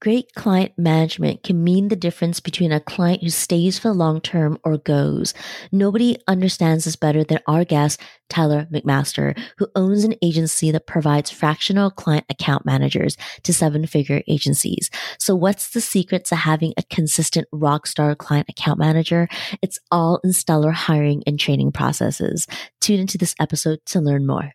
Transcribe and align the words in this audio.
Great 0.00 0.34
client 0.34 0.72
management 0.78 1.42
can 1.42 1.62
mean 1.62 1.88
the 1.88 1.96
difference 1.96 2.40
between 2.40 2.72
a 2.72 2.80
client 2.80 3.22
who 3.22 3.28
stays 3.28 3.78
for 3.78 3.88
the 3.88 3.94
long 3.94 4.18
term 4.18 4.58
or 4.64 4.78
goes. 4.78 5.34
Nobody 5.72 6.16
understands 6.26 6.86
this 6.86 6.96
better 6.96 7.22
than 7.22 7.40
our 7.46 7.66
guest, 7.66 8.00
Taylor 8.30 8.66
McMaster, 8.72 9.38
who 9.58 9.68
owns 9.76 10.04
an 10.04 10.14
agency 10.22 10.70
that 10.70 10.86
provides 10.86 11.30
fractional 11.30 11.90
client 11.90 12.24
account 12.30 12.64
managers 12.64 13.18
to 13.42 13.52
seven 13.52 13.86
figure 13.86 14.22
agencies. 14.26 14.88
So 15.18 15.36
what's 15.36 15.68
the 15.68 15.82
secret 15.82 16.24
to 16.26 16.36
having 16.36 16.72
a 16.78 16.82
consistent 16.84 17.46
rockstar 17.52 18.16
client 18.16 18.48
account 18.48 18.78
manager? 18.78 19.28
It's 19.60 19.78
all 19.90 20.18
in 20.24 20.32
stellar 20.32 20.70
hiring 20.70 21.22
and 21.26 21.38
training 21.38 21.72
processes. 21.72 22.46
Tune 22.80 23.00
into 23.00 23.18
this 23.18 23.34
episode 23.38 23.80
to 23.86 24.00
learn 24.00 24.26
more. 24.26 24.54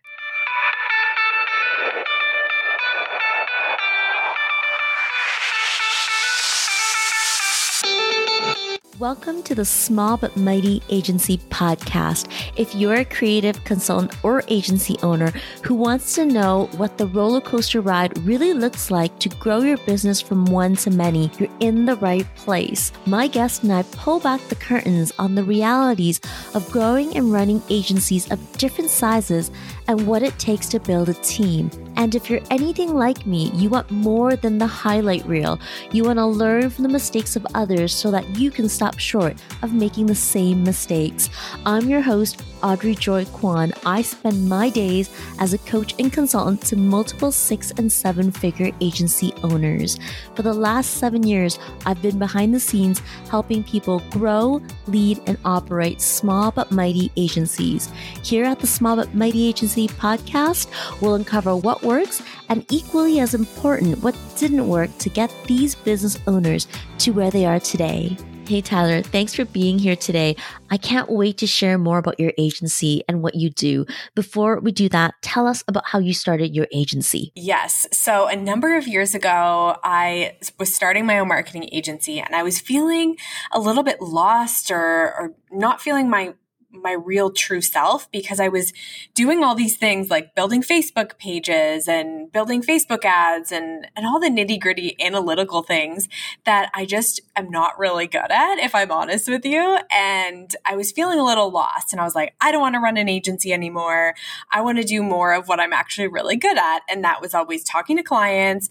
Welcome 8.98 9.42
to 9.42 9.54
the 9.54 9.66
Small 9.66 10.16
But 10.16 10.38
Mighty 10.38 10.82
Agency 10.88 11.36
podcast. 11.50 12.30
If 12.56 12.74
you're 12.74 12.94
a 12.94 13.04
creative 13.04 13.62
consultant 13.64 14.14
or 14.22 14.42
agency 14.48 14.96
owner 15.02 15.34
who 15.62 15.74
wants 15.74 16.14
to 16.14 16.24
know 16.24 16.70
what 16.78 16.96
the 16.96 17.06
roller 17.08 17.42
coaster 17.42 17.82
ride 17.82 18.16
really 18.20 18.54
looks 18.54 18.90
like 18.90 19.18
to 19.18 19.28
grow 19.28 19.60
your 19.60 19.76
business 19.78 20.22
from 20.22 20.46
one 20.46 20.76
to 20.76 20.90
many, 20.90 21.30
you're 21.38 21.50
in 21.60 21.84
the 21.84 21.96
right 21.96 22.26
place. 22.36 22.90
My 23.04 23.26
guest 23.26 23.64
and 23.64 23.72
I 23.74 23.82
pull 23.82 24.18
back 24.18 24.40
the 24.48 24.54
curtains 24.54 25.12
on 25.18 25.34
the 25.34 25.44
realities 25.44 26.18
of 26.54 26.70
growing 26.70 27.14
and 27.18 27.30
running 27.30 27.62
agencies 27.68 28.30
of 28.30 28.40
different 28.56 28.88
sizes 28.88 29.50
and 29.88 30.06
what 30.06 30.22
it 30.22 30.38
takes 30.38 30.68
to 30.68 30.80
build 30.80 31.08
a 31.08 31.14
team. 31.14 31.70
And 31.96 32.14
if 32.14 32.28
you're 32.28 32.40
anything 32.50 32.94
like 32.94 33.26
me, 33.26 33.50
you 33.54 33.70
want 33.70 33.90
more 33.90 34.36
than 34.36 34.58
the 34.58 34.66
highlight 34.66 35.24
reel. 35.26 35.58
You 35.92 36.04
want 36.04 36.18
to 36.18 36.26
learn 36.26 36.68
from 36.68 36.82
the 36.82 36.90
mistakes 36.90 37.36
of 37.36 37.46
others 37.54 37.94
so 37.94 38.10
that 38.10 38.36
you 38.36 38.50
can 38.50 38.68
stop 38.68 38.98
short 38.98 39.36
of 39.62 39.72
making 39.72 40.06
the 40.06 40.14
same 40.14 40.62
mistakes. 40.62 41.30
I'm 41.64 41.88
your 41.88 42.02
host, 42.02 42.42
Audrey 42.62 42.94
Joy 42.94 43.24
Kwan. 43.26 43.72
I 43.84 44.02
spend 44.02 44.48
my 44.48 44.68
days 44.68 45.10
as 45.38 45.54
a 45.54 45.58
coach 45.58 45.94
and 45.98 46.12
consultant 46.12 46.62
to 46.62 46.76
multiple 46.76 47.32
six 47.32 47.70
and 47.72 47.90
seven 47.90 48.30
figure 48.30 48.72
agency 48.80 49.32
owners. 49.42 49.98
For 50.34 50.42
the 50.42 50.54
last 50.54 50.94
seven 50.94 51.22
years, 51.22 51.58
I've 51.86 52.02
been 52.02 52.18
behind 52.18 52.54
the 52.54 52.60
scenes 52.60 53.00
helping 53.30 53.64
people 53.64 54.02
grow, 54.10 54.60
lead, 54.86 55.20
and 55.26 55.38
operate 55.44 56.00
small 56.00 56.50
but 56.50 56.70
mighty 56.70 57.10
agencies. 57.16 57.90
Here 58.22 58.44
at 58.44 58.58
the 58.58 58.66
Small 58.66 58.96
but 58.96 59.14
Mighty 59.14 59.46
Agency 59.46 59.75
podcast, 59.84 60.68
we'll 61.00 61.14
uncover 61.14 61.54
what 61.54 61.82
works 61.82 62.22
and 62.48 62.64
equally 62.70 63.20
as 63.20 63.34
important, 63.34 64.02
what 64.02 64.16
didn't 64.36 64.66
work 64.66 64.90
to 64.98 65.08
get 65.08 65.32
these 65.46 65.74
business 65.74 66.18
owners 66.26 66.66
to 66.98 67.12
where 67.12 67.30
they 67.30 67.44
are 67.44 67.60
today. 67.60 68.16
Hey, 68.48 68.60
Taylor, 68.60 69.02
thanks 69.02 69.34
for 69.34 69.44
being 69.44 69.76
here 69.76 69.96
today. 69.96 70.36
I 70.70 70.76
can't 70.76 71.10
wait 71.10 71.38
to 71.38 71.48
share 71.48 71.78
more 71.78 71.98
about 71.98 72.20
your 72.20 72.32
agency 72.38 73.02
and 73.08 73.20
what 73.20 73.34
you 73.34 73.50
do. 73.50 73.86
Before 74.14 74.60
we 74.60 74.70
do 74.70 74.88
that, 74.90 75.14
tell 75.20 75.48
us 75.48 75.64
about 75.66 75.82
how 75.86 75.98
you 75.98 76.14
started 76.14 76.54
your 76.54 76.68
agency. 76.72 77.32
Yes. 77.34 77.88
So, 77.90 78.28
a 78.28 78.36
number 78.36 78.76
of 78.76 78.86
years 78.86 79.16
ago, 79.16 79.76
I 79.82 80.36
was 80.60 80.72
starting 80.72 81.06
my 81.06 81.18
own 81.18 81.26
marketing 81.26 81.68
agency 81.72 82.20
and 82.20 82.36
I 82.36 82.44
was 82.44 82.60
feeling 82.60 83.16
a 83.50 83.58
little 83.58 83.82
bit 83.82 84.00
lost 84.00 84.70
or, 84.70 84.78
or 84.78 85.34
not 85.50 85.80
feeling 85.80 86.08
my 86.08 86.34
my 86.82 86.92
real 86.92 87.30
true 87.30 87.60
self 87.60 88.10
because 88.10 88.40
I 88.40 88.48
was 88.48 88.72
doing 89.14 89.42
all 89.42 89.54
these 89.54 89.76
things 89.76 90.10
like 90.10 90.34
building 90.34 90.62
Facebook 90.62 91.18
pages 91.18 91.88
and 91.88 92.30
building 92.32 92.62
Facebook 92.62 93.04
ads 93.04 93.52
and, 93.52 93.86
and 93.96 94.06
all 94.06 94.20
the 94.20 94.28
nitty 94.28 94.60
gritty 94.60 94.96
analytical 95.00 95.62
things 95.62 96.08
that 96.44 96.70
I 96.74 96.86
just 96.86 97.20
am 97.34 97.50
not 97.50 97.78
really 97.78 98.06
good 98.06 98.30
at, 98.30 98.58
if 98.58 98.74
I'm 98.74 98.90
honest 98.90 99.28
with 99.28 99.44
you. 99.44 99.78
And 99.90 100.54
I 100.64 100.76
was 100.76 100.92
feeling 100.92 101.18
a 101.18 101.24
little 101.24 101.50
lost 101.50 101.92
and 101.92 102.00
I 102.00 102.04
was 102.04 102.14
like, 102.14 102.34
I 102.40 102.52
don't 102.52 102.60
want 102.60 102.74
to 102.74 102.80
run 102.80 102.96
an 102.96 103.08
agency 103.08 103.52
anymore. 103.52 104.14
I 104.50 104.60
want 104.60 104.78
to 104.78 104.84
do 104.84 105.02
more 105.02 105.34
of 105.34 105.48
what 105.48 105.60
I'm 105.60 105.72
actually 105.72 106.08
really 106.08 106.36
good 106.36 106.58
at. 106.58 106.80
And 106.88 107.04
that 107.04 107.20
was 107.20 107.34
always 107.34 107.64
talking 107.64 107.96
to 107.96 108.02
clients 108.02 108.68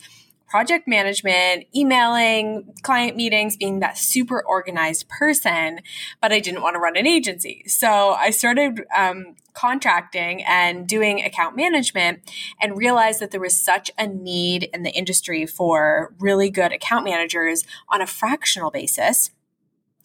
project 0.56 0.88
management, 0.88 1.66
emailing, 1.76 2.74
client 2.82 3.18
meetings, 3.18 3.58
being 3.58 3.82
that 3.82 3.98
super 3.98 4.42
organized 4.42 5.06
person, 5.10 5.82
but 6.22 6.32
I 6.32 6.40
didn't 6.40 6.62
want 6.62 6.76
to 6.76 6.80
run 6.80 6.96
an 6.96 7.06
agency. 7.06 7.66
So 7.68 8.12
I 8.12 8.30
started 8.30 8.86
um, 8.98 9.36
contracting 9.52 10.42
and 10.44 10.88
doing 10.88 11.22
account 11.22 11.58
management 11.58 12.22
and 12.62 12.78
realized 12.78 13.20
that 13.20 13.32
there 13.32 13.42
was 13.42 13.62
such 13.62 13.92
a 13.98 14.08
need 14.08 14.70
in 14.74 14.84
the 14.84 14.92
industry 14.92 15.46
for 15.46 16.14
really 16.22 16.50
good 16.50 16.72
account 16.72 17.04
managers 17.04 17.66
on 17.90 18.00
a 18.00 18.08
fractional 18.08 18.72
basis. 18.72 19.32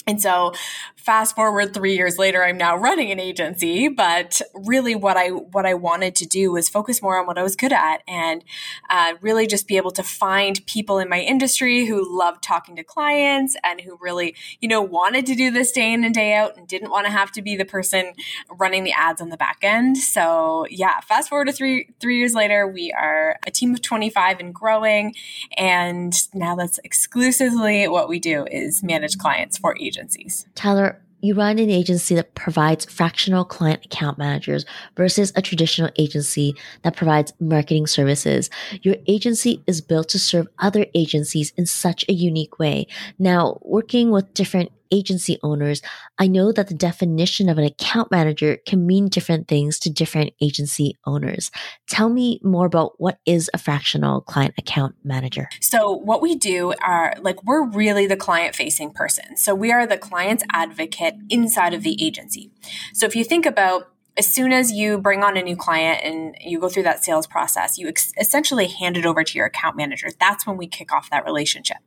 And 0.07 0.21
so 0.21 0.55
fast 0.97 1.35
forward 1.35 1.75
3 1.75 1.95
years 1.95 2.19
later 2.19 2.45
I'm 2.45 2.57
now 2.57 2.77
running 2.77 3.11
an 3.11 3.21
agency, 3.21 3.89
but 3.89 4.41
really 4.55 4.95
what 4.95 5.17
I 5.17 5.29
what 5.29 5.67
I 5.67 5.75
wanted 5.75 6.15
to 6.17 6.27
do 6.27 6.53
was 6.53 6.69
focus 6.69 7.03
more 7.03 7.19
on 7.19 7.27
what 7.27 7.39
I 7.39 7.43
was 7.43 7.57
good 7.57 7.73
at 7.73 8.03
and 8.09 8.45
uh, 8.89 9.15
really 9.21 9.47
just 9.47 9.69
be 9.69 9.77
able 9.77 9.91
to 9.93 10.03
find 10.03 10.65
people 10.67 10.99
in 10.99 11.09
my 11.09 11.21
industry 11.21 11.87
who 11.87 12.17
loved 12.19 12.43
talking 12.43 12.77
to 12.77 12.85
clients 12.85 13.57
and 13.63 13.81
who 13.81 13.99
really, 14.01 14.35
you 14.61 14.69
know, 14.69 14.81
wanted 14.81 15.27
to 15.27 15.35
do 15.35 15.51
this 15.51 15.73
day 15.73 15.93
in 15.93 16.05
and 16.05 16.15
day 16.15 16.35
out 16.35 16.57
and 16.57 16.67
didn't 16.67 16.91
want 16.91 17.07
to 17.07 17.13
have 17.13 17.31
to 17.33 17.43
be 17.43 17.57
the 17.57 17.65
person 17.65 18.15
running 18.59 18.85
the 18.85 18.93
ads 18.93 19.21
on 19.21 19.29
the 19.29 19.37
back 19.37 19.59
end. 19.63 19.99
So, 19.99 20.67
yeah, 20.71 21.01
fast 21.01 21.29
forward 21.29 21.47
to 21.47 21.53
3 21.53 21.89
3 22.01 22.19
years 22.19 22.35
later, 22.35 22.67
we 22.67 22.93
are 22.93 23.39
a 23.47 23.51
team 23.51 23.75
of 23.75 23.83
25 23.83 24.41
and 24.41 24.55
growing 24.55 25.15
and 25.57 26.15
now 26.33 26.55
that's 26.55 26.79
exclusively 26.85 27.87
what 27.89 28.09
we 28.09 28.19
do 28.19 28.47
is 28.51 28.83
manage 28.83 29.19
clients 29.19 29.59
for 29.59 29.77
agents 29.79 29.90
agencies. 29.91 30.47
Taylor, 30.55 31.01
you 31.23 31.35
run 31.35 31.59
an 31.59 31.71
agency 31.71 32.15
that 32.15 32.35
provides 32.35 32.87
fractional 32.87 33.45
client 33.45 33.85
account 33.85 34.17
managers 34.17 34.65
versus 34.97 35.33
a 35.37 35.43
traditional 35.43 35.91
agency 35.99 36.55
that 36.83 36.97
provides 36.97 37.33
marketing 37.41 37.87
services. 37.87 38.49
Your 38.83 38.97
agency 39.07 39.63
is 39.67 39.83
built 39.83 40.09
to 40.11 40.19
serve 40.19 40.49
other 40.59 40.87
agencies 40.95 41.53
in 41.57 41.67
such 41.67 42.07
a 42.09 42.15
unique 42.15 42.59
way. 42.59 42.87
Now, 43.19 43.59
working 43.63 44.11
with 44.11 44.33
different 44.33 44.73
agency 44.91 45.39
owners, 45.43 45.83
I 46.19 46.27
know 46.27 46.53
that 46.53 46.69
the 46.69 46.75
definition 46.75 47.49
of 47.49 47.59
an 47.59 47.65
account 47.65 48.11
manager 48.11 48.59
can 48.67 48.87
mean 48.87 49.09
different 49.09 49.49
things 49.49 49.79
to 49.81 49.91
different 49.91 50.33
agency 50.41 50.99
owners. 51.07 51.51
Tell 51.89 52.09
me 52.09 52.41
more 52.43 52.67
about 52.67 52.93
what 52.99 53.19
is 53.27 53.51
a 53.55 53.59
fractional 53.59 54.21
client 54.21 54.55
account 54.59 54.95
manager. 55.05 55.49
So, 55.61 55.91
what 55.91 56.23
we 56.23 56.37
do 56.37 56.73
are 56.85 57.15
like 57.21 57.43
we're 57.45 57.67
really 57.69 58.07
the 58.07 58.17
client 58.17 58.55
facing 58.55 58.93
person. 58.93 59.37
So, 59.37 59.55
we 59.55 59.73
are 59.73 59.87
the 59.87 59.99
client's 59.99 60.45
advocate 60.53 61.15
inside 61.29 61.75
of 61.75 61.83
the 61.83 62.03
agency. 62.05 62.51
So, 62.95 63.07
if 63.07 63.17
you 63.17 63.25
think 63.25 63.47
about 63.47 63.90
as 64.17 64.33
soon 64.33 64.53
as 64.53 64.73
you 64.73 64.99
bring 64.99 65.23
on 65.23 65.37
a 65.37 65.43
new 65.43 65.57
client 65.57 66.03
and 66.05 66.37
you 66.41 66.59
go 66.59 66.69
through 66.69 66.83
that 66.83 67.05
sales 67.05 67.27
process, 67.27 67.79
you 67.79 67.89
ex- 67.89 68.13
essentially 68.19 68.67
hand 68.67 68.97
it 68.97 69.07
over 69.07 69.23
to 69.23 69.39
your 69.39 69.47
account 69.47 69.77
manager. 69.77 70.09
That's 70.19 70.47
when 70.47 70.57
we 70.57 70.67
kick 70.67 70.93
off 70.93 71.11
that 71.11 71.25
relationship. 71.25 71.79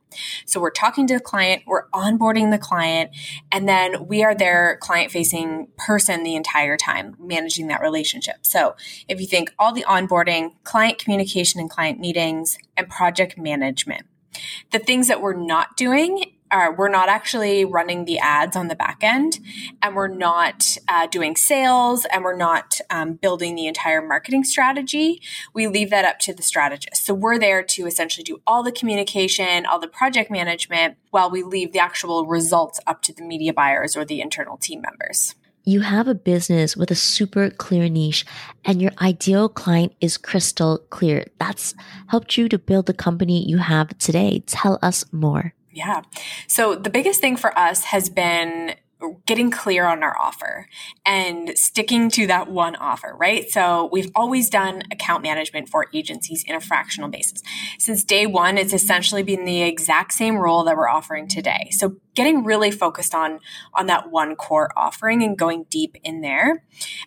So 0.46 0.60
we're 0.60 0.70
talking 0.70 1.06
to 1.08 1.14
the 1.14 1.20
client, 1.20 1.62
we're 1.66 1.88
onboarding 1.90 2.50
the 2.50 2.58
client, 2.58 3.10
and 3.52 3.68
then 3.68 4.06
we 4.06 4.24
are 4.24 4.34
their 4.34 4.78
client 4.80 5.10
facing 5.10 5.68
person 5.76 6.22
the 6.22 6.34
entire 6.34 6.76
time, 6.76 7.16
managing 7.18 7.68
that 7.68 7.80
relationship. 7.80 8.36
So 8.42 8.76
if 9.08 9.20
you 9.20 9.26
think 9.26 9.52
all 9.58 9.72
the 9.72 9.84
onboarding, 9.84 10.52
client 10.64 10.98
communication 10.98 11.60
and 11.60 11.68
client 11.68 12.00
meetings, 12.00 12.58
and 12.76 12.88
project 12.88 13.38
management, 13.38 14.06
the 14.72 14.78
things 14.78 15.08
that 15.08 15.20
we're 15.20 15.36
not 15.36 15.76
doing 15.76 16.33
are 16.54 16.72
we're 16.72 16.88
not 16.88 17.08
actually 17.08 17.64
running 17.64 18.04
the 18.04 18.18
ads 18.18 18.56
on 18.56 18.68
the 18.68 18.74
back 18.76 18.98
end 19.02 19.40
and 19.82 19.94
we're 19.96 20.08
not 20.08 20.76
uh, 20.88 21.06
doing 21.08 21.34
sales 21.34 22.06
and 22.12 22.22
we're 22.22 22.36
not 22.36 22.80
um, 22.90 23.14
building 23.14 23.56
the 23.56 23.66
entire 23.66 24.00
marketing 24.00 24.44
strategy 24.44 25.20
we 25.52 25.66
leave 25.66 25.90
that 25.90 26.04
up 26.04 26.18
to 26.18 26.32
the 26.32 26.42
strategist 26.42 27.04
so 27.04 27.12
we're 27.12 27.38
there 27.38 27.62
to 27.62 27.86
essentially 27.86 28.24
do 28.24 28.40
all 28.46 28.62
the 28.62 28.72
communication 28.72 29.66
all 29.66 29.80
the 29.80 29.88
project 29.88 30.30
management 30.30 30.96
while 31.10 31.30
we 31.30 31.42
leave 31.42 31.72
the 31.72 31.78
actual 31.78 32.24
results 32.24 32.78
up 32.86 33.02
to 33.02 33.12
the 33.12 33.22
media 33.22 33.52
buyers 33.52 33.96
or 33.96 34.04
the 34.04 34.20
internal 34.20 34.56
team 34.56 34.80
members 34.80 35.34
you 35.66 35.80
have 35.80 36.08
a 36.08 36.14
business 36.14 36.76
with 36.76 36.90
a 36.90 36.94
super 36.94 37.48
clear 37.48 37.88
niche 37.88 38.26
and 38.64 38.82
your 38.82 38.92
ideal 39.00 39.48
client 39.48 39.94
is 39.98 40.18
crystal 40.18 40.76
clear. 40.90 41.24
That's 41.38 41.74
helped 42.08 42.36
you 42.36 42.50
to 42.50 42.58
build 42.58 42.84
the 42.84 42.92
company 42.92 43.48
you 43.48 43.56
have 43.56 43.96
today. 43.96 44.42
Tell 44.46 44.78
us 44.82 45.06
more. 45.10 45.54
Yeah. 45.74 46.02
So 46.46 46.76
the 46.76 46.90
biggest 46.90 47.20
thing 47.20 47.36
for 47.36 47.56
us 47.58 47.84
has 47.84 48.08
been 48.08 48.76
getting 49.26 49.50
clear 49.50 49.84
on 49.86 50.02
our 50.02 50.16
offer 50.20 50.68
and 51.04 51.56
sticking 51.56 52.10
to 52.10 52.26
that 52.26 52.50
one 52.50 52.76
offer, 52.76 53.14
right? 53.18 53.50
So 53.50 53.88
we've 53.92 54.10
always 54.14 54.50
done 54.50 54.82
account 54.90 55.22
management 55.22 55.68
for 55.68 55.86
agencies 55.94 56.44
in 56.46 56.54
a 56.54 56.60
fractional 56.60 57.08
basis. 57.08 57.42
Since 57.78 58.04
day 58.04 58.26
one, 58.26 58.58
it's 58.58 58.72
essentially 58.72 59.22
been 59.22 59.44
the 59.44 59.62
exact 59.62 60.12
same 60.12 60.36
role 60.36 60.64
that 60.64 60.76
we're 60.76 60.88
offering 60.88 61.28
today. 61.28 61.68
So 61.70 61.96
getting 62.14 62.44
really 62.44 62.70
focused 62.70 63.14
on 63.14 63.40
on 63.74 63.86
that 63.86 64.10
one 64.10 64.36
core 64.36 64.70
offering 64.76 65.22
and 65.22 65.36
going 65.36 65.66
deep 65.68 65.96
in 66.04 66.20
there 66.20 66.64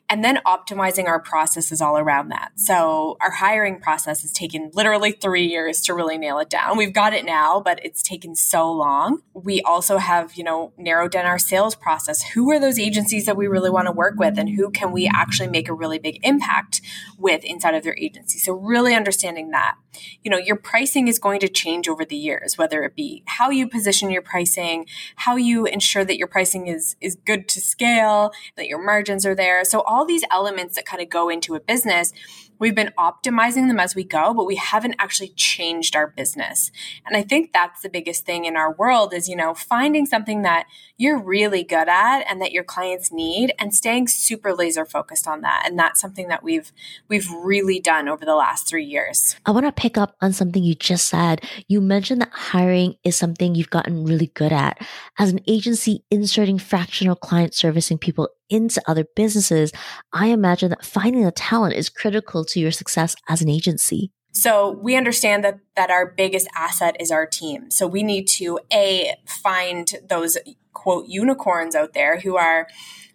and 0.10 0.24
then 0.24 0.40
optimizing 0.46 1.08
our 1.08 1.20
processes 1.20 1.82
all 1.82 1.98
around 1.98 2.30
that 2.30 2.52
so 2.56 3.18
our 3.22 3.32
hiring 3.32 3.80
process 3.80 4.22
has 4.22 4.32
taken 4.32 4.70
literally 4.74 5.12
three 5.12 5.46
years 5.46 5.82
to 5.82 5.94
really 5.94 6.18
nail 6.18 6.40
it 6.40 6.50
down 6.50 6.78
we've 6.78 6.94
got 6.94 7.14
it 7.14 7.26
now 7.26 7.60
but 7.60 7.80
it's 7.86 8.02
taken 8.02 8.36
so 8.36 8.72
long 8.72 9.22
we 9.34 9.62
also 9.62 9.98
have 9.98 10.36
you 10.36 10.44
know 10.44 10.74
narrowed 10.78 11.12
down 11.12 11.26
our 11.26 11.40
sales 11.40 11.76
process 11.76 11.87
who 12.34 12.52
are 12.52 12.60
those 12.60 12.80
agencies 12.80 13.26
that 13.26 13.38
we 13.38 13.48
really 13.48 13.70
want 13.70 13.88
to 13.88 13.92
work 13.92 14.16
with 14.18 14.38
and 14.38 14.50
who 14.50 14.70
can 14.70 14.92
we 14.92 15.10
actually 15.14 15.50
make 15.50 15.70
a 15.70 15.74
really 15.74 16.00
big 16.00 16.20
impact 16.24 16.82
with 17.18 17.44
inside 17.44 17.76
of 17.76 17.84
their 17.84 17.98
agency? 17.98 18.40
So 18.40 18.54
really 18.54 18.94
understanding 18.94 19.52
that. 19.52 19.76
You 20.24 20.30
know 20.30 20.38
your 20.38 20.58
pricing 20.58 21.08
is 21.08 21.18
going 21.18 21.40
to 21.40 21.48
change 21.48 21.88
over 21.88 22.06
the 22.06 22.16
years 22.16 22.56
whether 22.56 22.84
it 22.84 22.96
be 22.96 23.24
how 23.26 23.50
you 23.50 23.68
position 23.68 24.12
your 24.12 24.22
pricing 24.22 24.86
how 25.16 25.36
you 25.36 25.66
ensure 25.66 26.06
that 26.06 26.18
your 26.18 26.28
pricing 26.28 26.68
is 26.68 26.96
is 27.02 27.16
good 27.26 27.48
to 27.50 27.62
scale, 27.62 28.32
that 28.56 28.68
your 28.68 28.84
margins 28.84 29.26
are 29.26 29.36
there. 29.36 29.64
So 29.64 29.82
all 29.82 30.06
these 30.06 30.24
elements 30.32 30.76
that 30.76 30.86
kind 30.86 31.02
of 31.02 31.10
go 31.10 31.30
into 31.30 31.56
a 31.56 31.60
business 31.60 32.14
We've 32.60 32.76
been 32.76 32.94
optimizing 32.98 33.68
them 33.68 33.80
as 33.80 33.96
we 33.96 34.04
go, 34.04 34.34
but 34.34 34.46
we 34.46 34.56
haven't 34.56 34.96
actually 35.00 35.30
changed 35.30 35.96
our 35.96 36.08
business. 36.08 36.72
And 37.06 37.16
I 37.16 37.24
think 37.24 37.54
that's 37.54 37.82
the 37.82 37.90
biggest 37.90 38.26
thing 38.26 38.46
in 38.46 38.56
our 38.56 38.74
world 38.74 39.14
is, 39.14 39.28
you 39.30 39.36
know, 39.36 39.54
finding 39.54 40.06
something 40.06 40.42
that 40.44 40.66
you're 40.98 41.22
really 41.22 41.64
good 41.64 41.88
at 41.88 42.22
and 42.30 42.42
that 42.42 42.52
your 42.52 42.64
clients 42.64 43.12
need 43.12 43.54
and 43.60 43.74
staying 43.74 44.08
super 44.08 44.54
laser 44.54 44.86
focused 44.86 45.28
on 45.28 45.42
that. 45.42 45.64
And 45.66 45.78
that's 45.78 46.02
something 46.02 46.28
that 46.28 46.44
we've 46.44 46.72
we've 47.08 47.30
really 47.32 47.80
done 47.80 48.08
over 48.08 48.26
the 48.26 48.36
last 48.36 48.68
3 48.68 48.84
years. 48.84 49.36
I 49.46 49.52
want 49.52 49.66
to 49.66 49.72
pick 49.72 49.98
up 49.98 50.16
on 50.22 50.34
something 50.34 50.64
you 50.64 50.76
just 50.76 51.08
said. 51.08 51.42
You 51.68 51.82
mentioned 51.82 52.22
that 52.22 52.32
hiring 52.32 52.96
is 53.04 53.16
something 53.16 53.56
you've 53.56 53.70
gotten 53.70 54.06
really 54.06 54.28
good 54.28 54.52
at. 54.52 54.82
As 55.20 55.32
an 55.32 55.40
agency 55.48 56.04
inserting 56.10 56.58
fractional 56.58 57.16
client 57.16 57.54
servicing 57.54 57.98
people 57.98 58.30
into 58.50 58.82
other 58.88 59.06
businesses, 59.16 59.72
I 60.14 60.28
imagine 60.28 60.70
that 60.70 60.86
finding 60.86 61.24
the 61.24 61.32
talent 61.32 61.76
is 61.76 61.90
critical 61.90 62.46
to 62.46 62.60
your 62.60 62.72
success 62.72 63.16
as 63.28 63.42
an 63.42 63.50
agency. 63.50 64.12
So 64.32 64.70
we 64.70 64.96
understand 64.96 65.44
that 65.44 65.60
that 65.76 65.90
our 65.90 66.06
biggest 66.06 66.48
asset 66.56 66.96
is 67.00 67.10
our 67.10 67.26
team. 67.26 67.72
So 67.72 67.88
we 67.88 68.04
need 68.04 68.28
to 68.34 68.60
a 68.72 69.16
find 69.26 69.92
those 70.08 70.38
quote 70.74 71.08
unicorns 71.08 71.76
out 71.76 71.94
there 71.94 72.20
who 72.20 72.38
are 72.38 72.68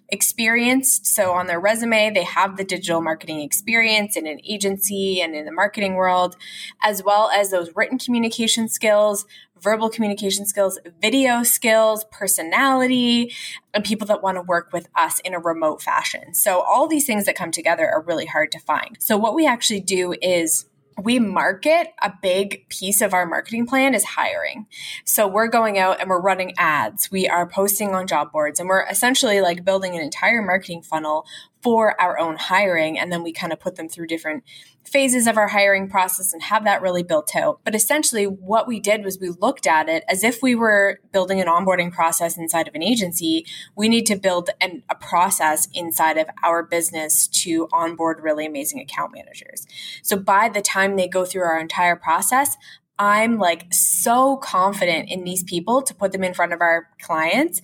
experienced. 0.08 1.06
So 1.06 1.32
on 1.32 1.46
their 1.46 1.60
resume, 1.60 2.10
they 2.10 2.24
have 2.24 2.56
the 2.56 2.64
digital 2.64 3.00
marketing 3.00 3.40
experience 3.40 4.16
in 4.16 4.26
an 4.26 4.40
agency 4.44 5.20
and 5.20 5.34
in 5.34 5.46
the 5.46 5.52
marketing 5.52 5.94
world, 5.94 6.36
as 6.82 7.02
well 7.02 7.30
as 7.30 7.50
those 7.50 7.70
written 7.74 7.98
communication 7.98 8.68
skills, 8.68 9.24
verbal 9.62 9.88
communication 9.88 10.46
skills, 10.46 10.78
video 11.00 11.42
skills, 11.42 12.04
personality, 12.10 13.32
and 13.72 13.84
people 13.84 14.06
that 14.08 14.22
want 14.22 14.36
to 14.36 14.42
work 14.42 14.70
with 14.72 14.88
us 14.96 15.20
in 15.20 15.34
a 15.34 15.38
remote 15.38 15.80
fashion. 15.80 16.34
So 16.34 16.60
all 16.60 16.88
these 16.88 17.06
things 17.06 17.26
that 17.26 17.36
come 17.36 17.50
together 17.50 17.88
are 17.88 18.02
really 18.02 18.26
hard 18.26 18.52
to 18.52 18.58
find. 18.58 18.96
So 19.00 19.16
what 19.16 19.34
we 19.34 19.46
actually 19.46 19.80
do 19.80 20.14
is 20.20 20.66
we 21.02 21.18
market 21.18 21.88
a 22.02 22.12
big 22.22 22.68
piece 22.68 23.00
of 23.00 23.14
our 23.14 23.26
marketing 23.26 23.66
plan 23.66 23.94
is 23.94 24.04
hiring. 24.04 24.66
So 25.04 25.26
we're 25.26 25.48
going 25.48 25.78
out 25.78 26.00
and 26.00 26.08
we're 26.08 26.20
running 26.20 26.52
ads. 26.58 27.10
We 27.10 27.28
are 27.28 27.48
posting 27.48 27.94
on 27.94 28.06
job 28.06 28.30
boards 28.32 28.60
and 28.60 28.68
we're 28.68 28.86
essentially 28.86 29.40
like 29.40 29.64
building 29.64 29.94
an 29.94 30.02
entire 30.02 30.42
marketing 30.42 30.82
funnel 30.82 31.26
for 31.62 31.98
our 32.00 32.18
own 32.18 32.36
hiring. 32.36 32.98
And 32.98 33.12
then 33.12 33.22
we 33.22 33.32
kind 33.32 33.52
of 33.52 33.60
put 33.60 33.76
them 33.76 33.88
through 33.88 34.08
different 34.08 34.42
phases 34.84 35.26
of 35.26 35.38
our 35.38 35.48
hiring 35.48 35.88
process 35.88 36.32
and 36.32 36.42
have 36.42 36.64
that 36.64 36.82
really 36.82 37.04
built 37.04 37.36
out. 37.36 37.60
But 37.64 37.74
essentially, 37.74 38.24
what 38.24 38.66
we 38.66 38.80
did 38.80 39.04
was 39.04 39.18
we 39.20 39.30
looked 39.30 39.66
at 39.66 39.88
it 39.88 40.04
as 40.08 40.24
if 40.24 40.42
we 40.42 40.54
were 40.54 40.98
building 41.12 41.40
an 41.40 41.46
onboarding 41.46 41.92
process 41.92 42.36
inside 42.36 42.66
of 42.66 42.74
an 42.74 42.82
agency. 42.82 43.46
We 43.76 43.88
need 43.88 44.06
to 44.06 44.16
build 44.16 44.50
an, 44.60 44.82
a 44.90 44.94
process 44.96 45.68
inside 45.72 46.18
of 46.18 46.26
our 46.42 46.64
business 46.64 47.28
to 47.28 47.68
onboard 47.72 48.20
really 48.22 48.44
amazing 48.44 48.80
account 48.80 49.12
managers. 49.14 49.66
So 50.02 50.16
by 50.16 50.48
the 50.48 50.62
time 50.62 50.96
they 50.96 51.08
go 51.08 51.24
through 51.24 51.42
our 51.42 51.60
entire 51.60 51.96
process, 51.96 52.56
I'm 52.98 53.38
like 53.38 53.72
so 53.72 54.36
confident 54.36 55.10
in 55.10 55.24
these 55.24 55.42
people 55.42 55.82
to 55.82 55.94
put 55.94 56.12
them 56.12 56.24
in 56.24 56.34
front 56.34 56.52
of 56.52 56.60
our 56.60 56.88
clients 57.00 57.62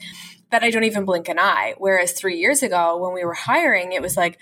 that 0.50 0.62
I 0.62 0.70
don't 0.70 0.84
even 0.84 1.04
blink 1.04 1.28
an 1.28 1.38
eye. 1.38 1.74
Whereas 1.78 2.12
three 2.12 2.38
years 2.38 2.62
ago, 2.62 2.96
when 2.96 3.12
we 3.12 3.24
were 3.24 3.34
hiring, 3.34 3.92
it 3.92 4.02
was 4.02 4.16
like, 4.16 4.38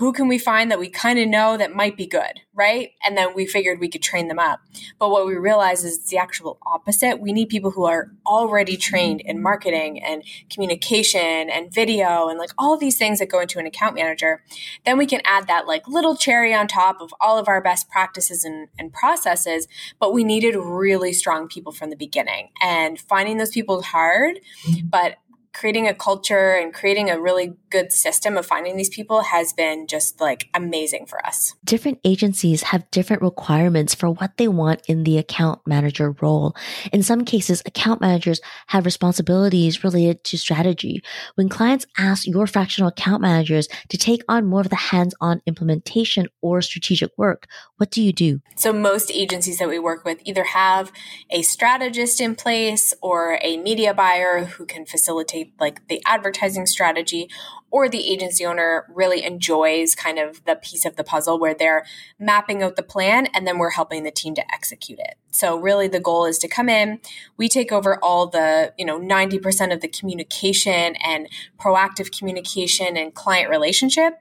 who 0.00 0.14
can 0.14 0.28
we 0.28 0.38
find 0.38 0.70
that 0.70 0.78
we 0.78 0.88
kind 0.88 1.18
of 1.18 1.28
know 1.28 1.58
that 1.58 1.76
might 1.76 1.94
be 1.94 2.06
good, 2.06 2.40
right? 2.54 2.92
And 3.04 3.18
then 3.18 3.34
we 3.34 3.44
figured 3.44 3.78
we 3.78 3.90
could 3.90 4.00
train 4.00 4.28
them 4.28 4.38
up. 4.38 4.60
But 4.98 5.10
what 5.10 5.26
we 5.26 5.34
realized 5.34 5.84
is 5.84 5.98
it's 5.98 6.08
the 6.08 6.16
actual 6.16 6.58
opposite. 6.66 7.20
We 7.20 7.34
need 7.34 7.50
people 7.50 7.72
who 7.72 7.84
are 7.84 8.10
already 8.24 8.78
trained 8.78 9.20
in 9.20 9.42
marketing 9.42 10.02
and 10.02 10.24
communication 10.48 11.50
and 11.50 11.70
video 11.70 12.30
and 12.30 12.38
like 12.38 12.48
all 12.56 12.78
these 12.78 12.96
things 12.96 13.18
that 13.18 13.28
go 13.28 13.40
into 13.40 13.58
an 13.58 13.66
account 13.66 13.94
manager. 13.94 14.42
Then 14.86 14.96
we 14.96 15.04
can 15.04 15.20
add 15.26 15.46
that 15.48 15.66
like 15.66 15.86
little 15.86 16.16
cherry 16.16 16.54
on 16.54 16.66
top 16.66 17.02
of 17.02 17.12
all 17.20 17.36
of 17.36 17.46
our 17.46 17.60
best 17.60 17.90
practices 17.90 18.42
and, 18.42 18.68
and 18.78 18.94
processes. 18.94 19.68
But 19.98 20.14
we 20.14 20.24
needed 20.24 20.56
really 20.56 21.12
strong 21.12 21.46
people 21.46 21.72
from 21.72 21.90
the 21.90 21.96
beginning. 21.96 22.48
And 22.62 22.98
finding 22.98 23.36
those 23.36 23.50
people 23.50 23.80
is 23.80 23.84
hard, 23.84 24.40
but 24.82 25.18
creating 25.52 25.88
a 25.88 25.94
culture 25.94 26.52
and 26.52 26.72
creating 26.72 27.10
a 27.10 27.20
really 27.20 27.54
good 27.70 27.92
system 27.92 28.36
of 28.36 28.46
finding 28.46 28.76
these 28.76 28.88
people 28.88 29.22
has 29.22 29.52
been 29.52 29.86
just 29.86 30.20
like 30.20 30.48
amazing 30.54 31.06
for 31.06 31.24
us. 31.26 31.54
Different 31.64 31.98
agencies 32.04 32.62
have 32.64 32.90
different 32.90 33.22
requirements 33.22 33.94
for 33.94 34.10
what 34.10 34.36
they 34.36 34.48
want 34.48 34.82
in 34.86 35.04
the 35.04 35.18
account 35.18 35.60
manager 35.66 36.14
role. 36.20 36.54
In 36.92 37.02
some 37.02 37.24
cases, 37.24 37.62
account 37.66 38.00
managers 38.00 38.40
have 38.68 38.84
responsibilities 38.84 39.82
related 39.82 40.22
to 40.24 40.38
strategy. 40.38 41.02
When 41.34 41.48
clients 41.48 41.86
ask 41.98 42.26
your 42.26 42.46
fractional 42.46 42.88
account 42.88 43.22
managers 43.22 43.68
to 43.88 43.98
take 43.98 44.22
on 44.28 44.46
more 44.46 44.60
of 44.60 44.70
the 44.70 44.76
hands-on 44.76 45.42
implementation 45.46 46.26
or 46.40 46.62
strategic 46.62 47.10
work, 47.16 47.46
what 47.76 47.90
do 47.90 48.02
you 48.02 48.12
do? 48.12 48.40
So 48.56 48.72
most 48.72 49.10
agencies 49.10 49.58
that 49.58 49.68
we 49.68 49.78
work 49.78 50.04
with 50.04 50.20
either 50.24 50.44
have 50.44 50.92
a 51.30 51.42
strategist 51.42 52.20
in 52.20 52.34
place 52.34 52.94
or 53.02 53.38
a 53.42 53.56
media 53.56 53.94
buyer 53.94 54.44
who 54.44 54.66
can 54.66 54.86
facilitate 54.86 55.39
like 55.58 55.86
the 55.88 56.02
advertising 56.06 56.66
strategy 56.66 57.28
or 57.70 57.88
the 57.88 58.10
agency 58.10 58.44
owner 58.44 58.86
really 58.92 59.22
enjoys 59.22 59.94
kind 59.94 60.18
of 60.18 60.44
the 60.44 60.56
piece 60.56 60.84
of 60.84 60.96
the 60.96 61.04
puzzle 61.04 61.38
where 61.38 61.54
they're 61.54 61.84
mapping 62.18 62.62
out 62.62 62.76
the 62.76 62.82
plan 62.82 63.26
and 63.26 63.46
then 63.46 63.58
we're 63.58 63.70
helping 63.70 64.02
the 64.02 64.10
team 64.10 64.34
to 64.34 64.54
execute 64.54 64.98
it. 64.98 65.14
So 65.30 65.56
really 65.56 65.88
the 65.88 66.00
goal 66.00 66.24
is 66.24 66.38
to 66.38 66.48
come 66.48 66.68
in, 66.68 67.00
we 67.36 67.48
take 67.48 67.70
over 67.70 68.02
all 68.02 68.26
the, 68.26 68.72
you 68.76 68.84
know, 68.84 68.98
90% 68.98 69.72
of 69.72 69.80
the 69.80 69.88
communication 69.88 70.96
and 70.96 71.28
proactive 71.58 72.16
communication 72.16 72.96
and 72.96 73.14
client 73.14 73.48
relationship 73.50 74.14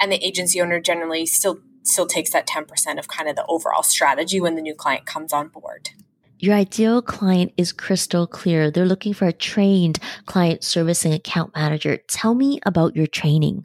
and 0.00 0.10
the 0.10 0.24
agency 0.24 0.60
owner 0.60 0.80
generally 0.80 1.26
still 1.26 1.60
still 1.82 2.06
takes 2.06 2.30
that 2.30 2.48
10% 2.48 2.98
of 2.98 3.06
kind 3.06 3.28
of 3.28 3.36
the 3.36 3.46
overall 3.46 3.84
strategy 3.84 4.40
when 4.40 4.56
the 4.56 4.62
new 4.62 4.74
client 4.74 5.06
comes 5.06 5.32
on 5.32 5.46
board. 5.46 5.90
Your 6.38 6.54
ideal 6.54 7.00
client 7.00 7.52
is 7.56 7.72
crystal 7.72 8.26
clear. 8.26 8.70
They're 8.70 8.84
looking 8.84 9.14
for 9.14 9.26
a 9.26 9.32
trained 9.32 9.98
client 10.26 10.62
servicing 10.62 11.14
account 11.14 11.54
manager. 11.56 11.98
Tell 12.08 12.34
me 12.34 12.60
about 12.66 12.94
your 12.94 13.06
training. 13.06 13.64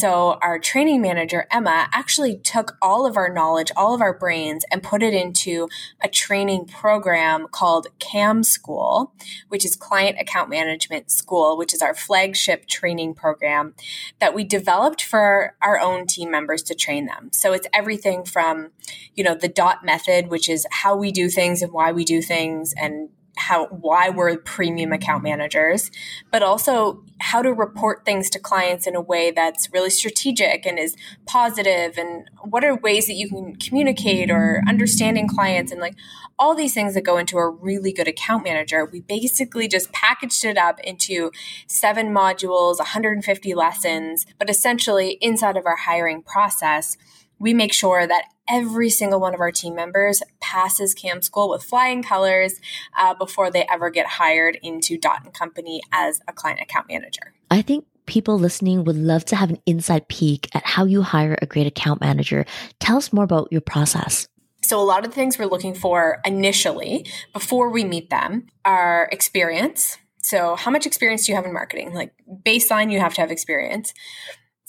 So, 0.00 0.38
our 0.40 0.58
training 0.58 1.02
manager, 1.02 1.46
Emma, 1.50 1.86
actually 1.92 2.38
took 2.38 2.78
all 2.80 3.04
of 3.04 3.18
our 3.18 3.30
knowledge, 3.30 3.70
all 3.76 3.94
of 3.94 4.00
our 4.00 4.16
brains, 4.16 4.64
and 4.70 4.82
put 4.82 5.02
it 5.02 5.12
into 5.12 5.68
a 6.00 6.08
training 6.08 6.64
program 6.64 7.48
called 7.48 7.88
CAM 7.98 8.42
School, 8.42 9.12
which 9.48 9.62
is 9.62 9.76
Client 9.76 10.16
Account 10.18 10.48
Management 10.48 11.10
School, 11.10 11.58
which 11.58 11.74
is 11.74 11.82
our 11.82 11.92
flagship 11.92 12.66
training 12.66 13.12
program 13.12 13.74
that 14.20 14.32
we 14.32 14.42
developed 14.42 15.02
for 15.02 15.54
our 15.60 15.78
own 15.78 16.06
team 16.06 16.30
members 16.30 16.62
to 16.62 16.74
train 16.74 17.04
them. 17.04 17.28
So, 17.34 17.52
it's 17.52 17.68
everything 17.74 18.24
from, 18.24 18.70
you 19.14 19.22
know, 19.22 19.34
the 19.34 19.48
DOT 19.48 19.84
method, 19.84 20.28
which 20.28 20.48
is 20.48 20.66
how 20.70 20.96
we 20.96 21.12
do 21.12 21.28
things 21.28 21.60
and 21.60 21.74
why 21.74 21.92
we 21.92 22.06
do 22.06 22.22
things, 22.22 22.72
and 22.74 23.10
how 23.40 23.66
why 23.68 24.10
we're 24.10 24.36
premium 24.36 24.92
account 24.92 25.22
managers, 25.22 25.90
but 26.30 26.42
also 26.42 27.02
how 27.20 27.40
to 27.40 27.52
report 27.52 28.04
things 28.04 28.28
to 28.30 28.38
clients 28.38 28.86
in 28.86 28.94
a 28.94 29.00
way 29.00 29.30
that's 29.30 29.72
really 29.72 29.90
strategic 29.90 30.66
and 30.66 30.78
is 30.78 30.94
positive 31.26 31.96
and 31.96 32.28
what 32.42 32.64
are 32.64 32.76
ways 32.76 33.06
that 33.06 33.14
you 33.14 33.28
can 33.28 33.56
communicate 33.56 34.30
or 34.30 34.62
understanding 34.68 35.26
clients 35.26 35.72
and 35.72 35.80
like 35.80 35.94
all 36.38 36.54
these 36.54 36.74
things 36.74 36.94
that 36.94 37.02
go 37.02 37.16
into 37.16 37.38
a 37.38 37.48
really 37.48 37.92
good 37.92 38.08
account 38.08 38.44
manager. 38.44 38.84
We 38.84 39.00
basically 39.00 39.68
just 39.68 39.90
packaged 39.92 40.44
it 40.44 40.58
up 40.58 40.78
into 40.80 41.30
seven 41.66 42.14
modules, 42.14 42.78
150 42.78 43.54
lessons, 43.54 44.26
but 44.38 44.50
essentially 44.50 45.18
inside 45.20 45.56
of 45.56 45.66
our 45.66 45.76
hiring 45.76 46.22
process, 46.22 46.96
we 47.40 47.54
make 47.54 47.72
sure 47.72 48.06
that 48.06 48.26
every 48.48 48.90
single 48.90 49.18
one 49.18 49.34
of 49.34 49.40
our 49.40 49.50
team 49.50 49.74
members 49.74 50.22
passes 50.40 50.94
CAM 50.94 51.22
School 51.22 51.48
with 51.48 51.64
flying 51.64 52.02
colors 52.02 52.60
uh, 52.96 53.14
before 53.14 53.50
they 53.50 53.66
ever 53.72 53.90
get 53.90 54.06
hired 54.06 54.58
into 54.62 54.98
Dot 54.98 55.24
and 55.24 55.34
Company 55.34 55.80
as 55.90 56.20
a 56.28 56.32
client 56.32 56.60
account 56.60 56.88
manager. 56.88 57.32
I 57.50 57.62
think 57.62 57.86
people 58.06 58.38
listening 58.38 58.84
would 58.84 58.96
love 58.96 59.24
to 59.26 59.36
have 59.36 59.50
an 59.50 59.58
inside 59.66 60.08
peek 60.08 60.48
at 60.54 60.66
how 60.66 60.84
you 60.84 61.02
hire 61.02 61.38
a 61.40 61.46
great 61.46 61.66
account 61.66 62.00
manager. 62.00 62.44
Tell 62.78 62.96
us 62.96 63.12
more 63.12 63.24
about 63.24 63.48
your 63.50 63.60
process. 63.60 64.28
So, 64.62 64.78
a 64.78 64.84
lot 64.84 65.04
of 65.04 65.10
the 65.10 65.14
things 65.14 65.38
we're 65.38 65.46
looking 65.46 65.74
for 65.74 66.20
initially 66.24 67.06
before 67.32 67.70
we 67.70 67.82
meet 67.82 68.10
them 68.10 68.48
are 68.64 69.08
experience. 69.10 69.96
So, 70.22 70.54
how 70.54 70.70
much 70.70 70.86
experience 70.86 71.24
do 71.24 71.32
you 71.32 71.36
have 71.36 71.46
in 71.46 71.52
marketing? 71.52 71.94
Like, 71.94 72.12
baseline, 72.44 72.92
you 72.92 73.00
have 73.00 73.14
to 73.14 73.20
have 73.22 73.30
experience. 73.30 73.94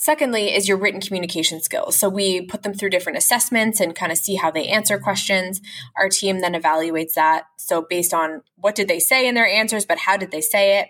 Secondly, 0.01 0.51
is 0.51 0.67
your 0.67 0.77
written 0.77 0.99
communication 0.99 1.61
skills. 1.61 1.95
So 1.95 2.09
we 2.09 2.41
put 2.41 2.63
them 2.63 2.73
through 2.73 2.89
different 2.89 3.19
assessments 3.19 3.79
and 3.79 3.93
kind 3.93 4.11
of 4.11 4.17
see 4.17 4.33
how 4.33 4.49
they 4.49 4.65
answer 4.65 4.97
questions. 4.97 5.61
Our 5.95 6.09
team 6.09 6.41
then 6.41 6.55
evaluates 6.55 7.13
that. 7.13 7.43
So 7.57 7.85
based 7.87 8.11
on 8.11 8.41
what 8.55 8.73
did 8.73 8.87
they 8.87 8.99
say 8.99 9.27
in 9.27 9.35
their 9.35 9.45
answers, 9.45 9.85
but 9.85 9.99
how 9.99 10.17
did 10.17 10.31
they 10.31 10.41
say 10.41 10.79
it? 10.79 10.87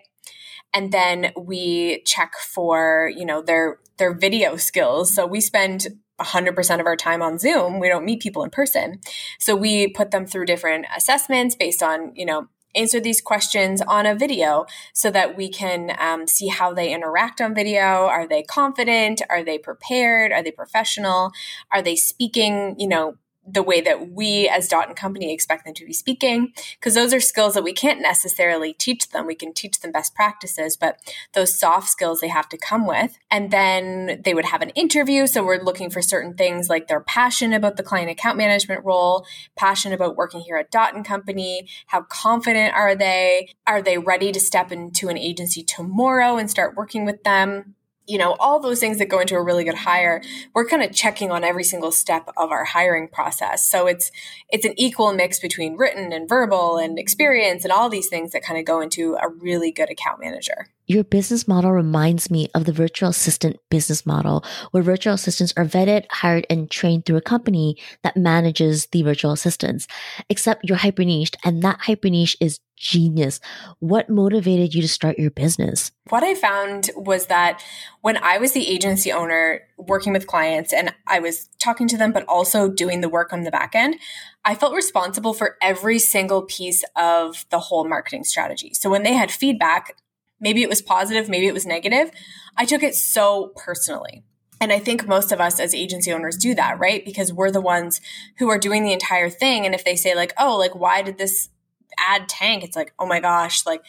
And 0.73 0.93
then 0.93 1.33
we 1.35 2.03
check 2.05 2.35
for, 2.35 3.11
you 3.13 3.25
know, 3.25 3.41
their 3.41 3.79
their 3.97 4.13
video 4.13 4.55
skills. 4.55 5.13
So 5.13 5.27
we 5.27 5.41
spend 5.41 5.87
100% 6.21 6.79
of 6.79 6.85
our 6.85 6.95
time 6.95 7.21
on 7.21 7.37
Zoom. 7.37 7.81
We 7.81 7.89
don't 7.89 8.05
meet 8.05 8.21
people 8.21 8.45
in 8.45 8.49
person. 8.49 9.01
So 9.39 9.57
we 9.57 9.89
put 9.89 10.11
them 10.11 10.25
through 10.25 10.45
different 10.45 10.85
assessments 10.95 11.55
based 11.55 11.83
on, 11.83 12.13
you 12.15 12.25
know, 12.25 12.47
answer 12.75 12.99
these 12.99 13.21
questions 13.21 13.81
on 13.81 14.05
a 14.05 14.15
video 14.15 14.65
so 14.93 15.11
that 15.11 15.35
we 15.35 15.49
can 15.49 15.95
um, 15.99 16.27
see 16.27 16.47
how 16.47 16.73
they 16.73 16.93
interact 16.93 17.41
on 17.41 17.55
video. 17.55 18.07
Are 18.07 18.27
they 18.27 18.43
confident? 18.43 19.21
Are 19.29 19.43
they 19.43 19.57
prepared? 19.57 20.31
Are 20.31 20.43
they 20.43 20.51
professional? 20.51 21.31
Are 21.71 21.81
they 21.81 21.95
speaking, 21.95 22.75
you 22.77 22.87
know, 22.87 23.15
the 23.47 23.63
way 23.63 23.81
that 23.81 24.11
we 24.11 24.47
as 24.47 24.67
Dot 24.67 24.87
and 24.87 24.95
Company 24.95 25.33
expect 25.33 25.65
them 25.65 25.73
to 25.73 25.85
be 25.85 25.93
speaking, 25.93 26.53
because 26.79 26.93
those 26.93 27.13
are 27.13 27.19
skills 27.19 27.55
that 27.55 27.63
we 27.63 27.73
can't 27.73 28.01
necessarily 28.01 28.73
teach 28.73 29.09
them. 29.09 29.25
We 29.25 29.35
can 29.35 29.53
teach 29.53 29.79
them 29.79 29.91
best 29.91 30.13
practices, 30.13 30.77
but 30.77 30.99
those 31.33 31.57
soft 31.57 31.89
skills 31.89 32.21
they 32.21 32.27
have 32.27 32.47
to 32.49 32.57
come 32.57 32.85
with. 32.85 33.17
And 33.29 33.51
then 33.51 34.21
they 34.23 34.33
would 34.33 34.45
have 34.45 34.61
an 34.61 34.69
interview. 34.69 35.25
So 35.25 35.43
we're 35.43 35.61
looking 35.61 35.89
for 35.89 36.01
certain 36.01 36.35
things 36.35 36.69
like 36.69 36.87
their 36.87 37.01
passion 37.01 37.51
about 37.53 37.77
the 37.77 37.83
client 37.83 38.11
account 38.11 38.37
management 38.37 38.85
role, 38.85 39.25
passion 39.55 39.91
about 39.91 40.15
working 40.15 40.41
here 40.41 40.57
at 40.57 40.71
Dot 40.71 40.95
and 40.95 41.03
Company, 41.03 41.67
how 41.87 42.03
confident 42.03 42.73
are 42.75 42.95
they? 42.95 43.49
Are 43.65 43.81
they 43.81 43.97
ready 43.97 44.31
to 44.31 44.39
step 44.39 44.71
into 44.71 45.09
an 45.09 45.17
agency 45.17 45.63
tomorrow 45.63 46.37
and 46.37 46.49
start 46.49 46.75
working 46.75 47.05
with 47.05 47.23
them? 47.23 47.75
You 48.07 48.17
know, 48.17 48.35
all 48.39 48.59
those 48.59 48.79
things 48.79 48.97
that 48.97 49.09
go 49.09 49.19
into 49.19 49.35
a 49.35 49.41
really 49.41 49.63
good 49.63 49.75
hire, 49.75 50.21
we're 50.53 50.67
kind 50.67 50.83
of 50.83 50.91
checking 50.91 51.31
on 51.31 51.43
every 51.43 51.63
single 51.63 51.91
step 51.91 52.29
of 52.35 52.51
our 52.51 52.65
hiring 52.65 53.07
process. 53.07 53.69
So 53.69 53.87
it's 53.87 54.11
it's 54.49 54.65
an 54.65 54.73
equal 54.77 55.13
mix 55.13 55.39
between 55.39 55.77
written 55.77 56.11
and 56.11 56.27
verbal 56.27 56.77
and 56.77 56.97
experience 56.97 57.63
and 57.63 57.71
all 57.71 57.89
these 57.89 58.09
things 58.09 58.31
that 58.31 58.43
kind 58.43 58.59
of 58.59 58.65
go 58.65 58.81
into 58.81 59.15
a 59.21 59.29
really 59.29 59.71
good 59.71 59.89
account 59.89 60.19
manager. 60.19 60.67
Your 60.91 61.05
business 61.05 61.47
model 61.47 61.71
reminds 61.71 62.29
me 62.29 62.49
of 62.53 62.65
the 62.65 62.73
virtual 62.73 63.07
assistant 63.07 63.55
business 63.69 64.05
model, 64.05 64.43
where 64.71 64.83
virtual 64.83 65.13
assistants 65.13 65.53
are 65.55 65.63
vetted, 65.63 66.03
hired, 66.11 66.45
and 66.49 66.69
trained 66.69 67.05
through 67.05 67.15
a 67.15 67.21
company 67.21 67.77
that 68.03 68.17
manages 68.17 68.87
the 68.87 69.01
virtual 69.01 69.31
assistants. 69.31 69.87
Except 70.27 70.65
you're 70.67 70.77
hyper 70.77 71.05
niched, 71.05 71.37
and 71.45 71.61
that 71.61 71.79
hyper 71.79 72.09
niche 72.09 72.35
is 72.41 72.59
genius. 72.75 73.39
What 73.79 74.09
motivated 74.09 74.73
you 74.73 74.81
to 74.81 74.87
start 74.89 75.17
your 75.17 75.31
business? 75.31 75.93
What 76.09 76.23
I 76.23 76.35
found 76.35 76.89
was 76.93 77.27
that 77.27 77.63
when 78.01 78.17
I 78.17 78.37
was 78.37 78.51
the 78.51 78.67
agency 78.67 79.13
owner 79.13 79.61
working 79.77 80.11
with 80.11 80.27
clients 80.27 80.73
and 80.73 80.93
I 81.07 81.19
was 81.19 81.47
talking 81.57 81.87
to 81.87 81.97
them, 81.97 82.11
but 82.11 82.25
also 82.27 82.69
doing 82.69 82.99
the 82.99 83.07
work 83.07 83.31
on 83.31 83.43
the 83.43 83.51
back 83.51 83.75
end, 83.75 83.95
I 84.43 84.55
felt 84.55 84.73
responsible 84.73 85.33
for 85.33 85.55
every 85.61 85.99
single 85.99 86.41
piece 86.41 86.83
of 86.97 87.45
the 87.49 87.59
whole 87.59 87.87
marketing 87.87 88.25
strategy. 88.25 88.73
So 88.73 88.89
when 88.89 89.03
they 89.03 89.13
had 89.13 89.31
feedback, 89.31 89.95
maybe 90.41 90.63
it 90.63 90.69
was 90.69 90.81
positive, 90.81 91.29
maybe 91.29 91.47
it 91.47 91.53
was 91.53 91.65
negative, 91.65 92.11
I 92.57 92.65
took 92.65 92.83
it 92.83 92.95
so 92.95 93.53
personally. 93.55 94.23
And 94.59 94.71
I 94.71 94.77
think 94.77 95.07
most 95.07 95.31
of 95.31 95.41
us 95.41 95.59
as 95.59 95.73
agency 95.73 96.11
owners 96.11 96.37
do 96.37 96.53
that, 96.53 96.77
right? 96.77 97.03
Because 97.03 97.33
we're 97.33 97.49
the 97.49 97.61
ones 97.61 97.99
who 98.37 98.49
are 98.49 98.59
doing 98.59 98.83
the 98.83 98.93
entire 98.93 99.29
thing. 99.29 99.65
And 99.65 99.73
if 99.73 99.83
they 99.83 99.95
say, 99.95 100.13
like, 100.13 100.33
oh, 100.37 100.55
like, 100.55 100.75
why 100.75 101.01
did 101.01 101.17
this 101.17 101.49
ad 101.97 102.29
tank? 102.29 102.63
It's 102.63 102.75
like, 102.75 102.93
oh 102.99 103.07
my 103.07 103.19
gosh, 103.19 103.65
like, 103.65 103.83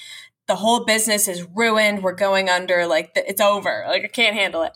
the 0.48 0.56
whole 0.56 0.84
business 0.86 1.28
is 1.28 1.46
ruined. 1.54 2.02
We're 2.02 2.14
going 2.14 2.48
under. 2.48 2.86
Like, 2.86 3.12
it's 3.14 3.40
over. 3.40 3.84
Like, 3.86 4.04
I 4.04 4.08
can't 4.08 4.34
handle 4.34 4.62
it. 4.62 4.72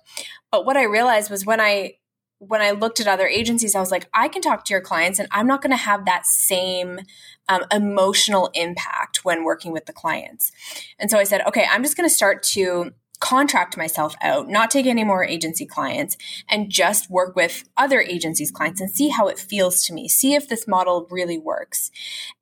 But 0.51 0.67
what 0.67 0.77
I 0.77 0.85
realized 0.85 1.31
was 1.31 1.47
when 1.47 1.61
I 1.61 1.95
when 2.39 2.61
I 2.61 2.73
looked 2.73 3.01
at 3.01 3.07
other 3.07 3.27
agencies, 3.27 3.75
I 3.75 3.81
was 3.81 3.91
like, 3.91 4.09
I 4.13 4.29
can 4.29 4.43
talk 4.43 4.65
to 4.67 4.75
your 4.75 4.81
clients 4.81 5.19
and 5.19 5.29
I'm 5.31 5.47
not 5.47 5.63
going 5.63 5.71
to 5.71 5.77
have 5.77 6.05
that 6.05 6.27
same 6.27 7.01
um, 7.49 7.65
emotional 7.73 8.51
impact 8.55 9.25
when 9.25 9.45
working 9.45 9.73
with 9.73 9.87
the 9.87 9.93
clients. 9.93 10.53
And 10.99 11.11
so 11.11 11.19
I 11.19 11.25
said, 11.25 11.43
okay, 11.47 11.67
I'm 11.71 11.83
just 11.83 11.97
going 11.97 12.09
to 12.09 12.15
start 12.15 12.43
to 12.45 12.93
contract 13.21 13.79
myself 13.79 14.15
out, 14.21 14.49
not 14.49 14.71
take 14.71 14.87
any 14.87 15.05
more 15.05 15.25
agency 15.25 15.65
clients, 15.65 16.19
and 16.51 16.71
just 16.71 17.11
work 17.11 17.35
with 17.35 17.65
other 17.77 18.01
agencies' 18.01 18.51
clients 18.51 18.81
and 18.81 18.91
see 18.91 19.09
how 19.09 19.27
it 19.29 19.39
feels 19.39 19.83
to 19.85 19.95
me, 19.95 20.07
see 20.09 20.35
if 20.35 20.49
this 20.49 20.69
model 20.69 21.07
really 21.11 21.39
works. 21.39 21.91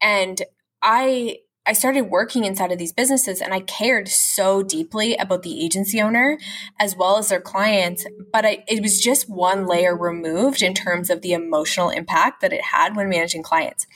And 0.00 0.42
I 0.82 1.38
I 1.66 1.72
started 1.72 2.10
working 2.10 2.44
inside 2.44 2.72
of 2.72 2.78
these 2.78 2.92
businesses 2.92 3.40
and 3.40 3.54
I 3.54 3.60
cared 3.60 4.08
so 4.08 4.62
deeply 4.62 5.16
about 5.16 5.42
the 5.42 5.64
agency 5.64 6.00
owner 6.00 6.38
as 6.78 6.94
well 6.94 7.16
as 7.16 7.30
their 7.30 7.40
clients. 7.40 8.04
But 8.32 8.44
I, 8.44 8.64
it 8.68 8.82
was 8.82 9.00
just 9.00 9.30
one 9.30 9.66
layer 9.66 9.96
removed 9.96 10.62
in 10.62 10.74
terms 10.74 11.08
of 11.08 11.22
the 11.22 11.32
emotional 11.32 11.88
impact 11.88 12.42
that 12.42 12.52
it 12.52 12.62
had 12.62 12.96
when 12.96 13.08
managing 13.08 13.42
clients. 13.42 13.86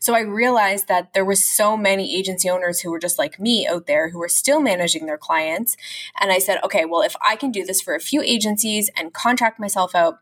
So 0.00 0.14
I 0.14 0.20
realized 0.20 0.88
that 0.88 1.12
there 1.12 1.24
were 1.24 1.34
so 1.34 1.76
many 1.76 2.16
agency 2.16 2.48
owners 2.48 2.80
who 2.80 2.90
were 2.90 2.98
just 2.98 3.18
like 3.18 3.38
me 3.38 3.66
out 3.66 3.86
there 3.86 4.08
who 4.08 4.18
were 4.18 4.28
still 4.28 4.60
managing 4.60 5.04
their 5.04 5.18
clients. 5.18 5.76
And 6.18 6.32
I 6.32 6.38
said, 6.38 6.58
okay, 6.64 6.86
well, 6.86 7.02
if 7.02 7.14
I 7.22 7.36
can 7.36 7.50
do 7.50 7.64
this 7.64 7.82
for 7.82 7.94
a 7.94 8.00
few 8.00 8.22
agencies 8.22 8.88
and 8.96 9.12
contract 9.12 9.60
myself 9.60 9.94
out, 9.94 10.20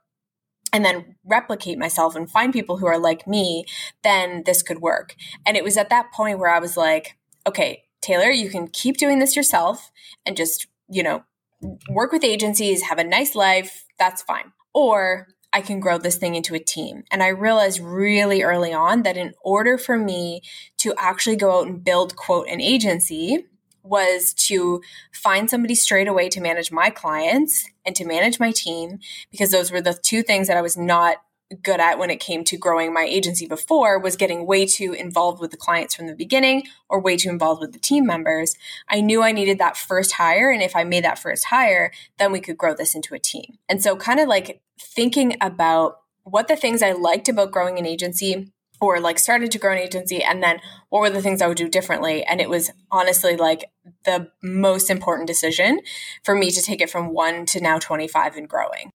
and 0.72 0.84
then 0.84 1.16
replicate 1.24 1.78
myself 1.78 2.14
and 2.16 2.30
find 2.30 2.52
people 2.52 2.78
who 2.78 2.86
are 2.86 2.98
like 2.98 3.26
me, 3.26 3.64
then 4.02 4.42
this 4.44 4.62
could 4.62 4.80
work. 4.80 5.14
And 5.46 5.56
it 5.56 5.64
was 5.64 5.76
at 5.76 5.90
that 5.90 6.12
point 6.12 6.38
where 6.38 6.50
I 6.50 6.58
was 6.58 6.76
like, 6.76 7.16
okay, 7.46 7.84
Taylor, 8.02 8.30
you 8.30 8.50
can 8.50 8.68
keep 8.68 8.96
doing 8.96 9.18
this 9.18 9.36
yourself 9.36 9.90
and 10.24 10.36
just, 10.36 10.66
you 10.88 11.02
know, 11.02 11.24
work 11.88 12.12
with 12.12 12.24
agencies, 12.24 12.82
have 12.82 12.98
a 12.98 13.04
nice 13.04 13.34
life. 13.34 13.86
That's 13.98 14.22
fine. 14.22 14.52
Or 14.74 15.28
I 15.52 15.62
can 15.62 15.80
grow 15.80 15.96
this 15.96 16.16
thing 16.16 16.34
into 16.34 16.54
a 16.54 16.60
team. 16.60 17.04
And 17.10 17.22
I 17.22 17.28
realized 17.28 17.80
really 17.80 18.42
early 18.42 18.74
on 18.74 19.02
that 19.04 19.16
in 19.16 19.32
order 19.42 19.78
for 19.78 19.96
me 19.96 20.42
to 20.78 20.94
actually 20.98 21.36
go 21.36 21.60
out 21.60 21.66
and 21.66 21.82
build, 21.82 22.16
quote, 22.16 22.48
an 22.48 22.60
agency, 22.60 23.46
was 23.88 24.34
to 24.34 24.82
find 25.12 25.48
somebody 25.48 25.74
straight 25.74 26.08
away 26.08 26.28
to 26.28 26.40
manage 26.40 26.72
my 26.72 26.90
clients 26.90 27.66
and 27.84 27.94
to 27.96 28.04
manage 28.04 28.40
my 28.40 28.52
team 28.52 28.98
because 29.30 29.50
those 29.50 29.70
were 29.70 29.80
the 29.80 29.94
two 29.94 30.22
things 30.22 30.48
that 30.48 30.56
I 30.56 30.62
was 30.62 30.76
not 30.76 31.18
good 31.62 31.78
at 31.78 31.98
when 31.98 32.10
it 32.10 32.18
came 32.18 32.42
to 32.42 32.56
growing 32.56 32.92
my 32.92 33.04
agency 33.04 33.46
before 33.46 33.98
was 33.98 34.16
getting 34.16 34.46
way 34.46 34.66
too 34.66 34.92
involved 34.92 35.40
with 35.40 35.52
the 35.52 35.56
clients 35.56 35.94
from 35.94 36.08
the 36.08 36.14
beginning 36.14 36.64
or 36.88 37.00
way 37.00 37.16
too 37.16 37.28
involved 37.28 37.60
with 37.60 37.72
the 37.72 37.78
team 37.78 38.04
members. 38.04 38.56
I 38.88 39.00
knew 39.00 39.22
I 39.22 39.32
needed 39.32 39.58
that 39.58 39.76
first 39.76 40.12
hire 40.12 40.50
and 40.50 40.62
if 40.62 40.74
I 40.74 40.82
made 40.82 41.04
that 41.04 41.18
first 41.18 41.46
hire, 41.46 41.92
then 42.18 42.32
we 42.32 42.40
could 42.40 42.58
grow 42.58 42.74
this 42.74 42.94
into 42.94 43.14
a 43.14 43.20
team. 43.20 43.58
And 43.68 43.82
so 43.82 43.96
kind 43.96 44.18
of 44.18 44.28
like 44.28 44.60
thinking 44.80 45.36
about 45.40 46.00
what 46.24 46.48
the 46.48 46.56
things 46.56 46.82
I 46.82 46.92
liked 46.92 47.28
about 47.28 47.52
growing 47.52 47.78
an 47.78 47.86
agency 47.86 48.52
or 48.80 49.00
like 49.00 49.18
started 49.18 49.50
to 49.50 49.58
grow 49.58 49.72
an 49.72 49.78
agency 49.78 50.22
and 50.22 50.42
then 50.42 50.60
what 50.88 51.00
were 51.00 51.10
the 51.10 51.22
things 51.22 51.40
I 51.40 51.46
would 51.46 51.56
do 51.56 51.68
differently 51.68 52.24
and 52.24 52.40
it 52.40 52.50
was 52.50 52.70
honestly 52.90 53.36
like 53.36 53.70
the 54.04 54.30
most 54.42 54.90
important 54.90 55.26
decision 55.26 55.80
for 56.22 56.34
me 56.34 56.50
to 56.50 56.62
take 56.62 56.80
it 56.80 56.90
from 56.90 57.12
1 57.12 57.46
to 57.46 57.60
now 57.60 57.78
25 57.78 58.36
and 58.36 58.48
growing. 58.48 58.90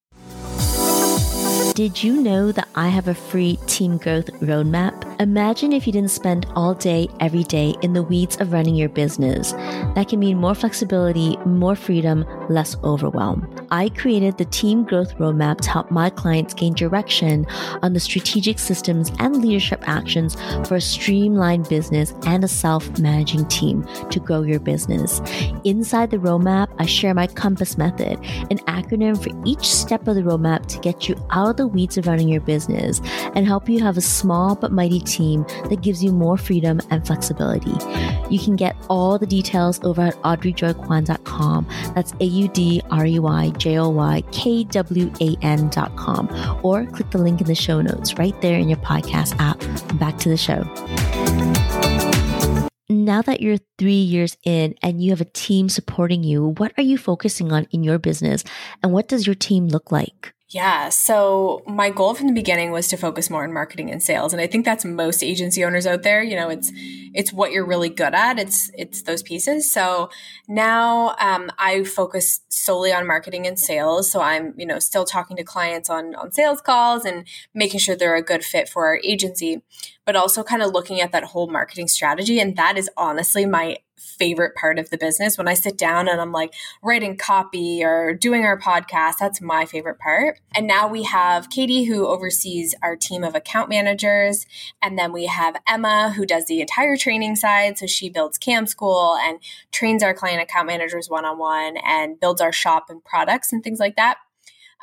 Did 1.81 2.03
you 2.03 2.21
know 2.21 2.51
that 2.51 2.67
I 2.75 2.89
have 2.89 3.07
a 3.07 3.15
free 3.15 3.57
team 3.65 3.97
growth 3.97 4.27
roadmap? 4.33 5.19
Imagine 5.19 5.73
if 5.73 5.87
you 5.87 5.93
didn't 5.93 6.11
spend 6.11 6.45
all 6.55 6.75
day, 6.75 7.07
every 7.19 7.43
day 7.43 7.73
in 7.81 7.93
the 7.93 8.03
weeds 8.03 8.39
of 8.39 8.53
running 8.53 8.75
your 8.75 8.89
business. 8.89 9.53
That 9.95 10.09
can 10.09 10.19
mean 10.19 10.37
more 10.37 10.53
flexibility, 10.53 11.37
more 11.37 11.75
freedom, 11.75 12.23
less 12.49 12.75
overwhelm. 12.83 13.47
I 13.71 13.89
created 13.89 14.37
the 14.37 14.45
team 14.45 14.83
growth 14.83 15.17
roadmap 15.17 15.61
to 15.61 15.69
help 15.69 15.89
my 15.89 16.09
clients 16.09 16.53
gain 16.53 16.73
direction 16.73 17.47
on 17.81 17.93
the 17.93 17.99
strategic 17.99 18.59
systems 18.59 19.11
and 19.19 19.37
leadership 19.37 19.87
actions 19.87 20.35
for 20.67 20.75
a 20.75 20.81
streamlined 20.81 21.69
business 21.69 22.13
and 22.25 22.43
a 22.43 22.47
self 22.47 22.99
managing 22.99 23.47
team 23.47 23.87
to 24.09 24.19
grow 24.19 24.41
your 24.41 24.59
business. 24.59 25.21
Inside 25.63 26.11
the 26.11 26.17
roadmap, 26.17 26.67
I 26.79 26.85
share 26.85 27.13
my 27.13 27.27
compass 27.27 27.77
method, 27.77 28.19
an 28.51 28.59
acronym 28.67 29.21
for 29.21 29.31
each 29.47 29.65
step 29.65 30.07
of 30.07 30.15
the 30.15 30.21
roadmap 30.21 30.67
to 30.67 30.79
get 30.79 31.07
you 31.07 31.15
out 31.31 31.51
of 31.51 31.57
the 31.57 31.70
weeds 31.71 31.97
of 31.97 32.07
running 32.07 32.29
your 32.29 32.41
business 32.41 33.01
and 33.35 33.45
help 33.45 33.69
you 33.69 33.79
have 33.79 33.97
a 33.97 34.01
small 34.01 34.55
but 34.55 34.71
mighty 34.71 34.99
team 34.99 35.43
that 35.69 35.81
gives 35.81 36.03
you 36.03 36.11
more 36.11 36.37
freedom 36.37 36.79
and 36.89 37.05
flexibility. 37.05 37.73
You 38.29 38.39
can 38.39 38.55
get 38.55 38.75
all 38.89 39.17
the 39.17 39.27
details 39.27 39.79
over 39.83 40.01
at 40.01 40.15
audreyjoykwan.com. 40.23 41.67
That's 41.95 42.13
A 42.19 42.25
U 42.25 42.47
D 42.49 42.81
R 42.91 43.05
E 43.05 43.19
Y 43.19 43.49
J 43.57 43.77
O 43.77 43.89
Y 43.89 44.23
K 44.31 44.63
W 44.65 45.11
A 45.21 45.35
N.com. 45.41 46.59
Or 46.63 46.85
click 46.85 47.09
the 47.11 47.17
link 47.17 47.41
in 47.41 47.47
the 47.47 47.55
show 47.55 47.81
notes 47.81 48.17
right 48.17 48.39
there 48.41 48.57
in 48.59 48.69
your 48.69 48.79
podcast 48.79 49.35
app. 49.39 49.59
Back 49.99 50.17
to 50.19 50.29
the 50.29 50.37
show. 50.37 50.63
now 52.89 53.21
that 53.21 53.41
you're 53.41 53.57
three 53.77 53.93
years 53.93 54.37
in 54.43 54.75
and 54.81 55.01
you 55.01 55.11
have 55.11 55.21
a 55.21 55.25
team 55.25 55.69
supporting 55.69 56.23
you, 56.23 56.53
what 56.57 56.71
are 56.77 56.83
you 56.83 56.97
focusing 56.97 57.51
on 57.51 57.67
in 57.71 57.83
your 57.83 57.97
business 57.97 58.43
and 58.83 58.91
what 58.91 59.07
does 59.07 59.25
your 59.25 59.35
team 59.35 59.67
look 59.67 59.91
like? 59.91 60.33
Yeah. 60.53 60.89
So 60.89 61.63
my 61.65 61.89
goal 61.89 62.13
from 62.13 62.27
the 62.27 62.33
beginning 62.33 62.71
was 62.71 62.89
to 62.89 62.97
focus 62.97 63.29
more 63.29 63.45
on 63.45 63.53
marketing 63.53 63.89
and 63.89 64.03
sales. 64.03 64.33
And 64.33 64.41
I 64.41 64.47
think 64.47 64.65
that's 64.65 64.83
most 64.83 65.23
agency 65.23 65.63
owners 65.63 65.87
out 65.87 66.03
there. 66.03 66.21
You 66.21 66.35
know, 66.35 66.49
it's 66.49 66.73
it's 67.13 67.31
what 67.31 67.53
you're 67.53 67.65
really 67.65 67.87
good 67.87 68.13
at. 68.13 68.37
It's 68.37 68.69
it's 68.77 69.03
those 69.03 69.23
pieces. 69.23 69.71
So 69.71 70.09
now 70.49 71.15
um, 71.19 71.51
I 71.57 71.85
focus 71.85 72.41
solely 72.49 72.91
on 72.91 73.07
marketing 73.07 73.47
and 73.47 73.57
sales. 73.57 74.11
So 74.11 74.19
I'm, 74.19 74.53
you 74.57 74.65
know, 74.65 74.79
still 74.79 75.05
talking 75.05 75.37
to 75.37 75.43
clients 75.45 75.89
on 75.89 76.15
on 76.15 76.33
sales 76.33 76.59
calls 76.59 77.05
and 77.05 77.25
making 77.53 77.79
sure 77.79 77.95
they're 77.95 78.17
a 78.17 78.21
good 78.21 78.43
fit 78.43 78.67
for 78.67 78.87
our 78.87 78.99
agency, 79.05 79.61
but 80.05 80.15
also 80.15 80.43
kind 80.43 80.61
of 80.61 80.71
looking 80.71 80.99
at 81.01 81.11
that 81.11 81.25
whole 81.25 81.49
marketing 81.49 81.87
strategy. 81.87 82.39
And 82.39 82.55
that 82.55 82.77
is 82.77 82.89
honestly 82.97 83.45
my 83.45 83.77
favorite 83.97 84.55
part 84.55 84.79
of 84.79 84.89
the 84.89 84.97
business. 84.97 85.37
When 85.37 85.47
I 85.47 85.53
sit 85.53 85.77
down 85.77 86.07
and 86.07 86.19
I'm 86.19 86.31
like 86.31 86.53
writing 86.81 87.17
copy 87.17 87.83
or 87.83 88.13
doing 88.13 88.43
our 88.43 88.59
podcast, 88.59 89.17
that's 89.19 89.41
my 89.41 89.65
favorite 89.65 89.99
part. 89.99 90.39
And 90.55 90.65
now 90.65 90.87
we 90.87 91.03
have 91.03 91.49
Katie 91.49 91.83
who 91.83 92.07
oversees 92.07 92.73
our 92.81 92.95
team 92.95 93.23
of 93.23 93.35
account 93.35 93.69
managers. 93.69 94.45
And 94.81 94.97
then 94.97 95.11
we 95.13 95.27
have 95.27 95.55
Emma 95.67 96.13
who 96.15 96.25
does 96.25 96.45
the 96.45 96.61
entire 96.61 96.97
training 96.97 97.35
side. 97.35 97.77
So 97.77 97.85
she 97.85 98.09
builds 98.09 98.37
Cam 98.37 98.65
School 98.65 99.17
and 99.21 99.39
trains 99.71 100.01
our 100.03 100.13
client 100.13 100.41
account 100.41 100.67
managers 100.67 101.09
one 101.09 101.25
on 101.25 101.37
one 101.37 101.77
and 101.77 102.19
builds 102.19 102.41
our 102.41 102.51
shop 102.51 102.89
and 102.89 103.03
products 103.03 103.53
and 103.53 103.63
things 103.63 103.79
like 103.79 103.97
that. 103.97 104.17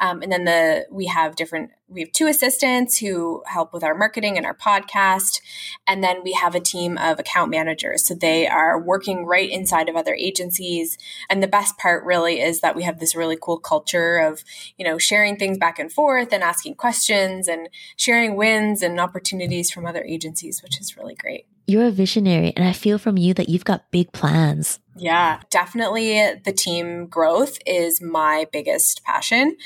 Um, 0.00 0.22
and 0.22 0.30
then 0.30 0.44
the 0.44 0.86
we 0.90 1.06
have 1.06 1.36
different 1.36 1.70
we 1.88 2.00
have 2.00 2.12
two 2.12 2.26
assistants 2.26 2.98
who 2.98 3.42
help 3.46 3.72
with 3.72 3.82
our 3.82 3.94
marketing 3.94 4.36
and 4.36 4.44
our 4.44 4.54
podcast. 4.54 5.40
And 5.86 6.04
then 6.04 6.22
we 6.22 6.32
have 6.32 6.54
a 6.54 6.60
team 6.60 6.98
of 6.98 7.18
account 7.18 7.50
managers. 7.50 8.06
So 8.06 8.14
they 8.14 8.46
are 8.46 8.78
working 8.78 9.24
right 9.24 9.50
inside 9.50 9.88
of 9.88 9.96
other 9.96 10.14
agencies. 10.14 10.98
And 11.30 11.42
the 11.42 11.48
best 11.48 11.78
part 11.78 12.04
really 12.04 12.40
is 12.40 12.60
that 12.60 12.76
we 12.76 12.82
have 12.82 13.00
this 13.00 13.16
really 13.16 13.38
cool 13.40 13.58
culture 13.58 14.18
of 14.18 14.44
you 14.76 14.84
know 14.84 14.98
sharing 14.98 15.36
things 15.36 15.58
back 15.58 15.78
and 15.78 15.92
forth 15.92 16.32
and 16.32 16.42
asking 16.42 16.74
questions 16.74 17.48
and 17.48 17.68
sharing 17.96 18.36
wins 18.36 18.82
and 18.82 19.00
opportunities 19.00 19.70
from 19.70 19.86
other 19.86 20.04
agencies 20.04 20.62
which 20.62 20.80
is 20.80 20.96
really 20.96 21.14
great 21.14 21.46
you're 21.68 21.86
a 21.86 21.90
visionary 21.92 22.52
and 22.56 22.66
i 22.66 22.72
feel 22.72 22.98
from 22.98 23.16
you 23.16 23.32
that 23.32 23.48
you've 23.48 23.64
got 23.64 23.90
big 23.90 24.10
plans 24.12 24.80
yeah, 24.98 25.40
definitely 25.50 26.34
the 26.44 26.52
team 26.52 27.06
growth 27.06 27.58
is 27.66 28.00
my 28.00 28.46
biggest 28.52 29.04
passion. 29.04 29.56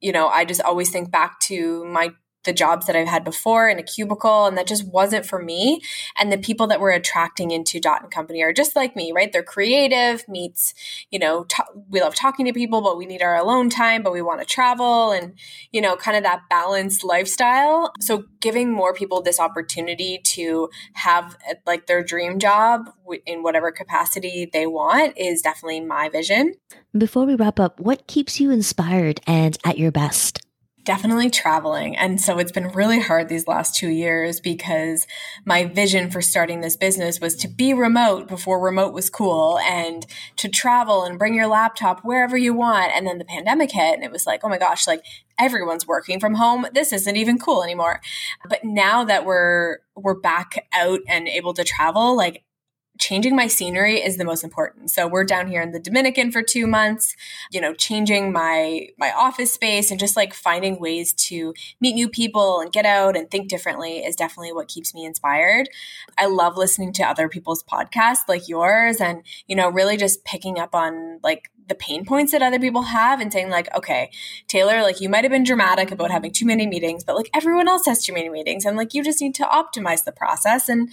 You 0.00 0.12
know, 0.12 0.28
I 0.28 0.44
just 0.44 0.60
always 0.60 0.90
think 0.90 1.10
back 1.10 1.38
to 1.40 1.84
my 1.84 2.12
the 2.44 2.52
jobs 2.52 2.86
that 2.86 2.96
I've 2.96 3.08
had 3.08 3.24
before 3.24 3.68
in 3.68 3.78
a 3.78 3.82
cubicle, 3.82 4.46
and 4.46 4.56
that 4.58 4.66
just 4.66 4.86
wasn't 4.86 5.26
for 5.26 5.42
me. 5.42 5.80
And 6.18 6.32
the 6.32 6.38
people 6.38 6.66
that 6.68 6.80
we're 6.80 6.90
attracting 6.90 7.50
into 7.50 7.80
Dot 7.80 8.02
and 8.02 8.10
Company 8.10 8.42
are 8.42 8.52
just 8.52 8.76
like 8.76 8.96
me, 8.96 9.12
right? 9.12 9.32
They're 9.32 9.42
creative, 9.42 10.26
meets, 10.28 10.74
you 11.10 11.18
know, 11.18 11.44
t- 11.44 11.62
we 11.88 12.00
love 12.00 12.14
talking 12.14 12.46
to 12.46 12.52
people, 12.52 12.80
but 12.80 12.98
we 12.98 13.06
need 13.06 13.22
our 13.22 13.36
alone 13.36 13.70
time, 13.70 14.02
but 14.02 14.12
we 14.12 14.22
want 14.22 14.40
to 14.40 14.46
travel 14.46 15.12
and, 15.12 15.34
you 15.70 15.80
know, 15.80 15.96
kind 15.96 16.16
of 16.16 16.22
that 16.24 16.42
balanced 16.50 17.04
lifestyle. 17.04 17.92
So 18.00 18.24
giving 18.40 18.72
more 18.72 18.92
people 18.92 19.22
this 19.22 19.40
opportunity 19.40 20.20
to 20.24 20.68
have 20.94 21.36
like 21.66 21.86
their 21.86 22.02
dream 22.02 22.38
job 22.38 22.90
in 23.26 23.42
whatever 23.42 23.70
capacity 23.70 24.48
they 24.52 24.66
want 24.66 25.16
is 25.16 25.42
definitely 25.42 25.80
my 25.80 26.08
vision. 26.08 26.54
Before 26.96 27.24
we 27.24 27.34
wrap 27.34 27.58
up, 27.58 27.80
what 27.80 28.06
keeps 28.06 28.40
you 28.40 28.50
inspired 28.50 29.20
and 29.26 29.56
at 29.64 29.78
your 29.78 29.90
best? 29.90 30.40
Definitely 30.84 31.30
traveling. 31.30 31.96
And 31.96 32.20
so 32.20 32.38
it's 32.38 32.50
been 32.50 32.68
really 32.68 32.98
hard 32.98 33.28
these 33.28 33.46
last 33.46 33.76
two 33.76 33.88
years 33.88 34.40
because 34.40 35.06
my 35.44 35.64
vision 35.64 36.10
for 36.10 36.20
starting 36.20 36.60
this 36.60 36.76
business 36.76 37.20
was 37.20 37.36
to 37.36 37.48
be 37.48 37.72
remote 37.72 38.26
before 38.26 38.58
remote 38.60 38.92
was 38.92 39.08
cool 39.08 39.60
and 39.60 40.04
to 40.36 40.48
travel 40.48 41.04
and 41.04 41.20
bring 41.20 41.34
your 41.34 41.46
laptop 41.46 42.00
wherever 42.00 42.36
you 42.36 42.52
want. 42.52 42.90
And 42.96 43.06
then 43.06 43.18
the 43.18 43.24
pandemic 43.24 43.70
hit 43.70 43.94
and 43.94 44.02
it 44.02 44.10
was 44.10 44.26
like, 44.26 44.40
oh 44.42 44.48
my 44.48 44.58
gosh, 44.58 44.88
like 44.88 45.04
everyone's 45.38 45.86
working 45.86 46.18
from 46.18 46.34
home. 46.34 46.66
This 46.74 46.92
isn't 46.92 47.16
even 47.16 47.38
cool 47.38 47.62
anymore. 47.62 48.00
But 48.48 48.64
now 48.64 49.04
that 49.04 49.24
we're, 49.24 49.78
we're 49.94 50.18
back 50.18 50.66
out 50.72 50.98
and 51.06 51.28
able 51.28 51.54
to 51.54 51.62
travel, 51.62 52.16
like 52.16 52.42
changing 53.02 53.34
my 53.34 53.48
scenery 53.48 53.96
is 53.96 54.16
the 54.16 54.24
most 54.24 54.44
important. 54.44 54.88
So 54.88 55.08
we're 55.08 55.24
down 55.24 55.48
here 55.48 55.60
in 55.60 55.72
the 55.72 55.80
Dominican 55.80 56.30
for 56.30 56.40
2 56.40 56.68
months, 56.68 57.16
you 57.50 57.60
know, 57.60 57.74
changing 57.74 58.32
my 58.32 58.88
my 58.96 59.10
office 59.10 59.52
space 59.52 59.90
and 59.90 59.98
just 59.98 60.16
like 60.16 60.32
finding 60.32 60.78
ways 60.78 61.12
to 61.14 61.52
meet 61.80 61.94
new 61.94 62.08
people 62.08 62.60
and 62.60 62.72
get 62.72 62.86
out 62.86 63.16
and 63.16 63.28
think 63.28 63.48
differently 63.48 63.98
is 63.98 64.14
definitely 64.14 64.52
what 64.52 64.68
keeps 64.68 64.94
me 64.94 65.04
inspired. 65.04 65.68
I 66.16 66.26
love 66.26 66.56
listening 66.56 66.92
to 66.94 67.02
other 67.02 67.28
people's 67.28 67.64
podcasts 67.64 68.28
like 68.28 68.48
yours 68.48 69.00
and 69.00 69.24
you 69.48 69.56
know, 69.56 69.68
really 69.68 69.96
just 69.96 70.24
picking 70.24 70.60
up 70.60 70.72
on 70.72 71.18
like 71.24 71.50
the 71.68 71.74
pain 71.74 72.04
points 72.04 72.32
that 72.32 72.42
other 72.42 72.58
people 72.58 72.82
have 72.82 73.20
and 73.20 73.32
saying 73.32 73.48
like 73.48 73.74
okay 73.74 74.10
taylor 74.48 74.82
like 74.82 75.00
you 75.00 75.08
might 75.08 75.24
have 75.24 75.30
been 75.30 75.44
dramatic 75.44 75.90
about 75.90 76.10
having 76.10 76.32
too 76.32 76.46
many 76.46 76.66
meetings 76.66 77.04
but 77.04 77.16
like 77.16 77.30
everyone 77.34 77.68
else 77.68 77.86
has 77.86 78.04
too 78.04 78.12
many 78.12 78.28
meetings 78.28 78.64
and 78.64 78.76
like 78.76 78.94
you 78.94 79.02
just 79.02 79.20
need 79.20 79.34
to 79.34 79.44
optimize 79.44 80.04
the 80.04 80.12
process 80.12 80.68
and 80.68 80.92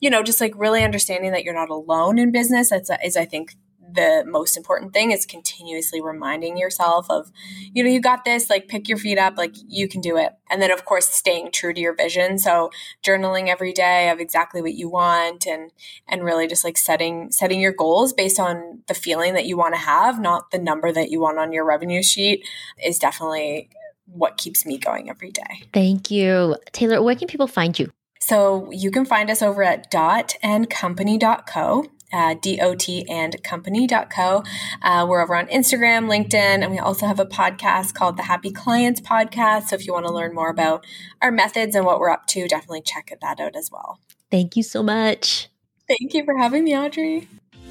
you 0.00 0.10
know 0.10 0.22
just 0.22 0.40
like 0.40 0.52
really 0.56 0.82
understanding 0.82 1.32
that 1.32 1.44
you're 1.44 1.54
not 1.54 1.70
alone 1.70 2.18
in 2.18 2.30
business 2.30 2.70
that's 2.70 2.90
is 3.04 3.16
i 3.16 3.24
think 3.24 3.56
the 3.94 4.24
most 4.26 4.56
important 4.56 4.92
thing 4.92 5.10
is 5.10 5.26
continuously 5.26 6.00
reminding 6.00 6.56
yourself 6.56 7.06
of, 7.10 7.30
you 7.72 7.82
know, 7.82 7.90
you 7.90 8.00
got 8.00 8.24
this, 8.24 8.50
like 8.50 8.68
pick 8.68 8.88
your 8.88 8.98
feet 8.98 9.18
up, 9.18 9.36
like 9.36 9.54
you 9.66 9.88
can 9.88 10.00
do 10.00 10.16
it. 10.16 10.32
And 10.50 10.60
then 10.60 10.70
of 10.70 10.84
course 10.84 11.08
staying 11.08 11.52
true 11.52 11.72
to 11.72 11.80
your 11.80 11.94
vision. 11.94 12.38
So 12.38 12.70
journaling 13.04 13.48
every 13.48 13.72
day 13.72 14.10
of 14.10 14.20
exactly 14.20 14.62
what 14.62 14.74
you 14.74 14.88
want 14.88 15.46
and 15.46 15.70
and 16.08 16.24
really 16.24 16.46
just 16.46 16.64
like 16.64 16.76
setting 16.76 17.30
setting 17.30 17.60
your 17.60 17.72
goals 17.72 18.12
based 18.12 18.40
on 18.40 18.82
the 18.86 18.94
feeling 18.94 19.34
that 19.34 19.46
you 19.46 19.56
want 19.56 19.74
to 19.74 19.80
have, 19.80 20.20
not 20.20 20.50
the 20.50 20.58
number 20.58 20.92
that 20.92 21.10
you 21.10 21.20
want 21.20 21.38
on 21.38 21.52
your 21.52 21.64
revenue 21.64 22.02
sheet 22.02 22.46
is 22.82 22.98
definitely 22.98 23.70
what 24.06 24.36
keeps 24.36 24.66
me 24.66 24.76
going 24.76 25.08
every 25.08 25.30
day. 25.30 25.62
Thank 25.72 26.10
you. 26.10 26.56
Taylor, 26.72 27.02
where 27.02 27.14
can 27.14 27.28
people 27.28 27.46
find 27.46 27.78
you? 27.78 27.92
So 28.20 28.70
you 28.70 28.90
can 28.90 29.04
find 29.04 29.30
us 29.30 29.40
over 29.42 29.62
at 29.62 29.90
dotandcompany.co 29.90 31.86
uh, 32.12 32.34
dot 32.34 32.88
and 33.08 33.42
company.co. 33.42 34.42
Uh, 34.82 35.06
we're 35.08 35.22
over 35.22 35.34
on 35.36 35.46
Instagram, 35.46 36.06
LinkedIn, 36.08 36.62
and 36.62 36.70
we 36.70 36.78
also 36.78 37.06
have 37.06 37.20
a 37.20 37.26
podcast 37.26 37.94
called 37.94 38.16
the 38.16 38.24
Happy 38.24 38.50
Clients 38.50 39.00
Podcast. 39.00 39.68
So 39.68 39.76
if 39.76 39.86
you 39.86 39.92
want 39.92 40.06
to 40.06 40.12
learn 40.12 40.34
more 40.34 40.50
about 40.50 40.84
our 41.22 41.30
methods 41.30 41.74
and 41.74 41.84
what 41.84 42.00
we're 42.00 42.10
up 42.10 42.26
to, 42.28 42.48
definitely 42.48 42.82
check 42.82 43.16
that 43.20 43.40
out 43.40 43.56
as 43.56 43.70
well. 43.70 43.98
Thank 44.30 44.56
you 44.56 44.62
so 44.62 44.82
much. 44.82 45.48
Thank 45.88 46.14
you 46.14 46.24
for 46.24 46.36
having 46.38 46.64
me, 46.64 46.76
Audrey. 46.76 47.28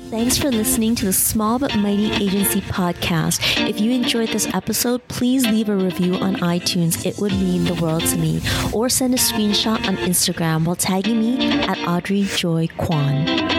Thanks 0.09 0.39
for 0.39 0.49
listening 0.49 0.95
to 0.95 1.05
the 1.05 1.13
Small 1.13 1.59
But 1.59 1.75
Mighty 1.75 2.11
Agency 2.13 2.61
podcast. 2.61 3.69
If 3.69 3.79
you 3.79 3.91
enjoyed 3.91 4.29
this 4.29 4.47
episode, 4.55 5.07
please 5.07 5.45
leave 5.45 5.69
a 5.69 5.75
review 5.75 6.15
on 6.15 6.37
iTunes. 6.37 7.05
It 7.05 7.19
would 7.19 7.33
mean 7.33 7.65
the 7.65 7.75
world 7.75 8.03
to 8.07 8.17
me. 8.17 8.41
Or 8.73 8.89
send 8.89 9.13
a 9.13 9.17
screenshot 9.17 9.87
on 9.87 9.97
Instagram 9.97 10.65
while 10.65 10.75
tagging 10.75 11.19
me 11.19 11.51
at 11.61 11.77
Audrey 11.87 12.23
Joy 12.23 12.69
Kwan. 12.75 13.58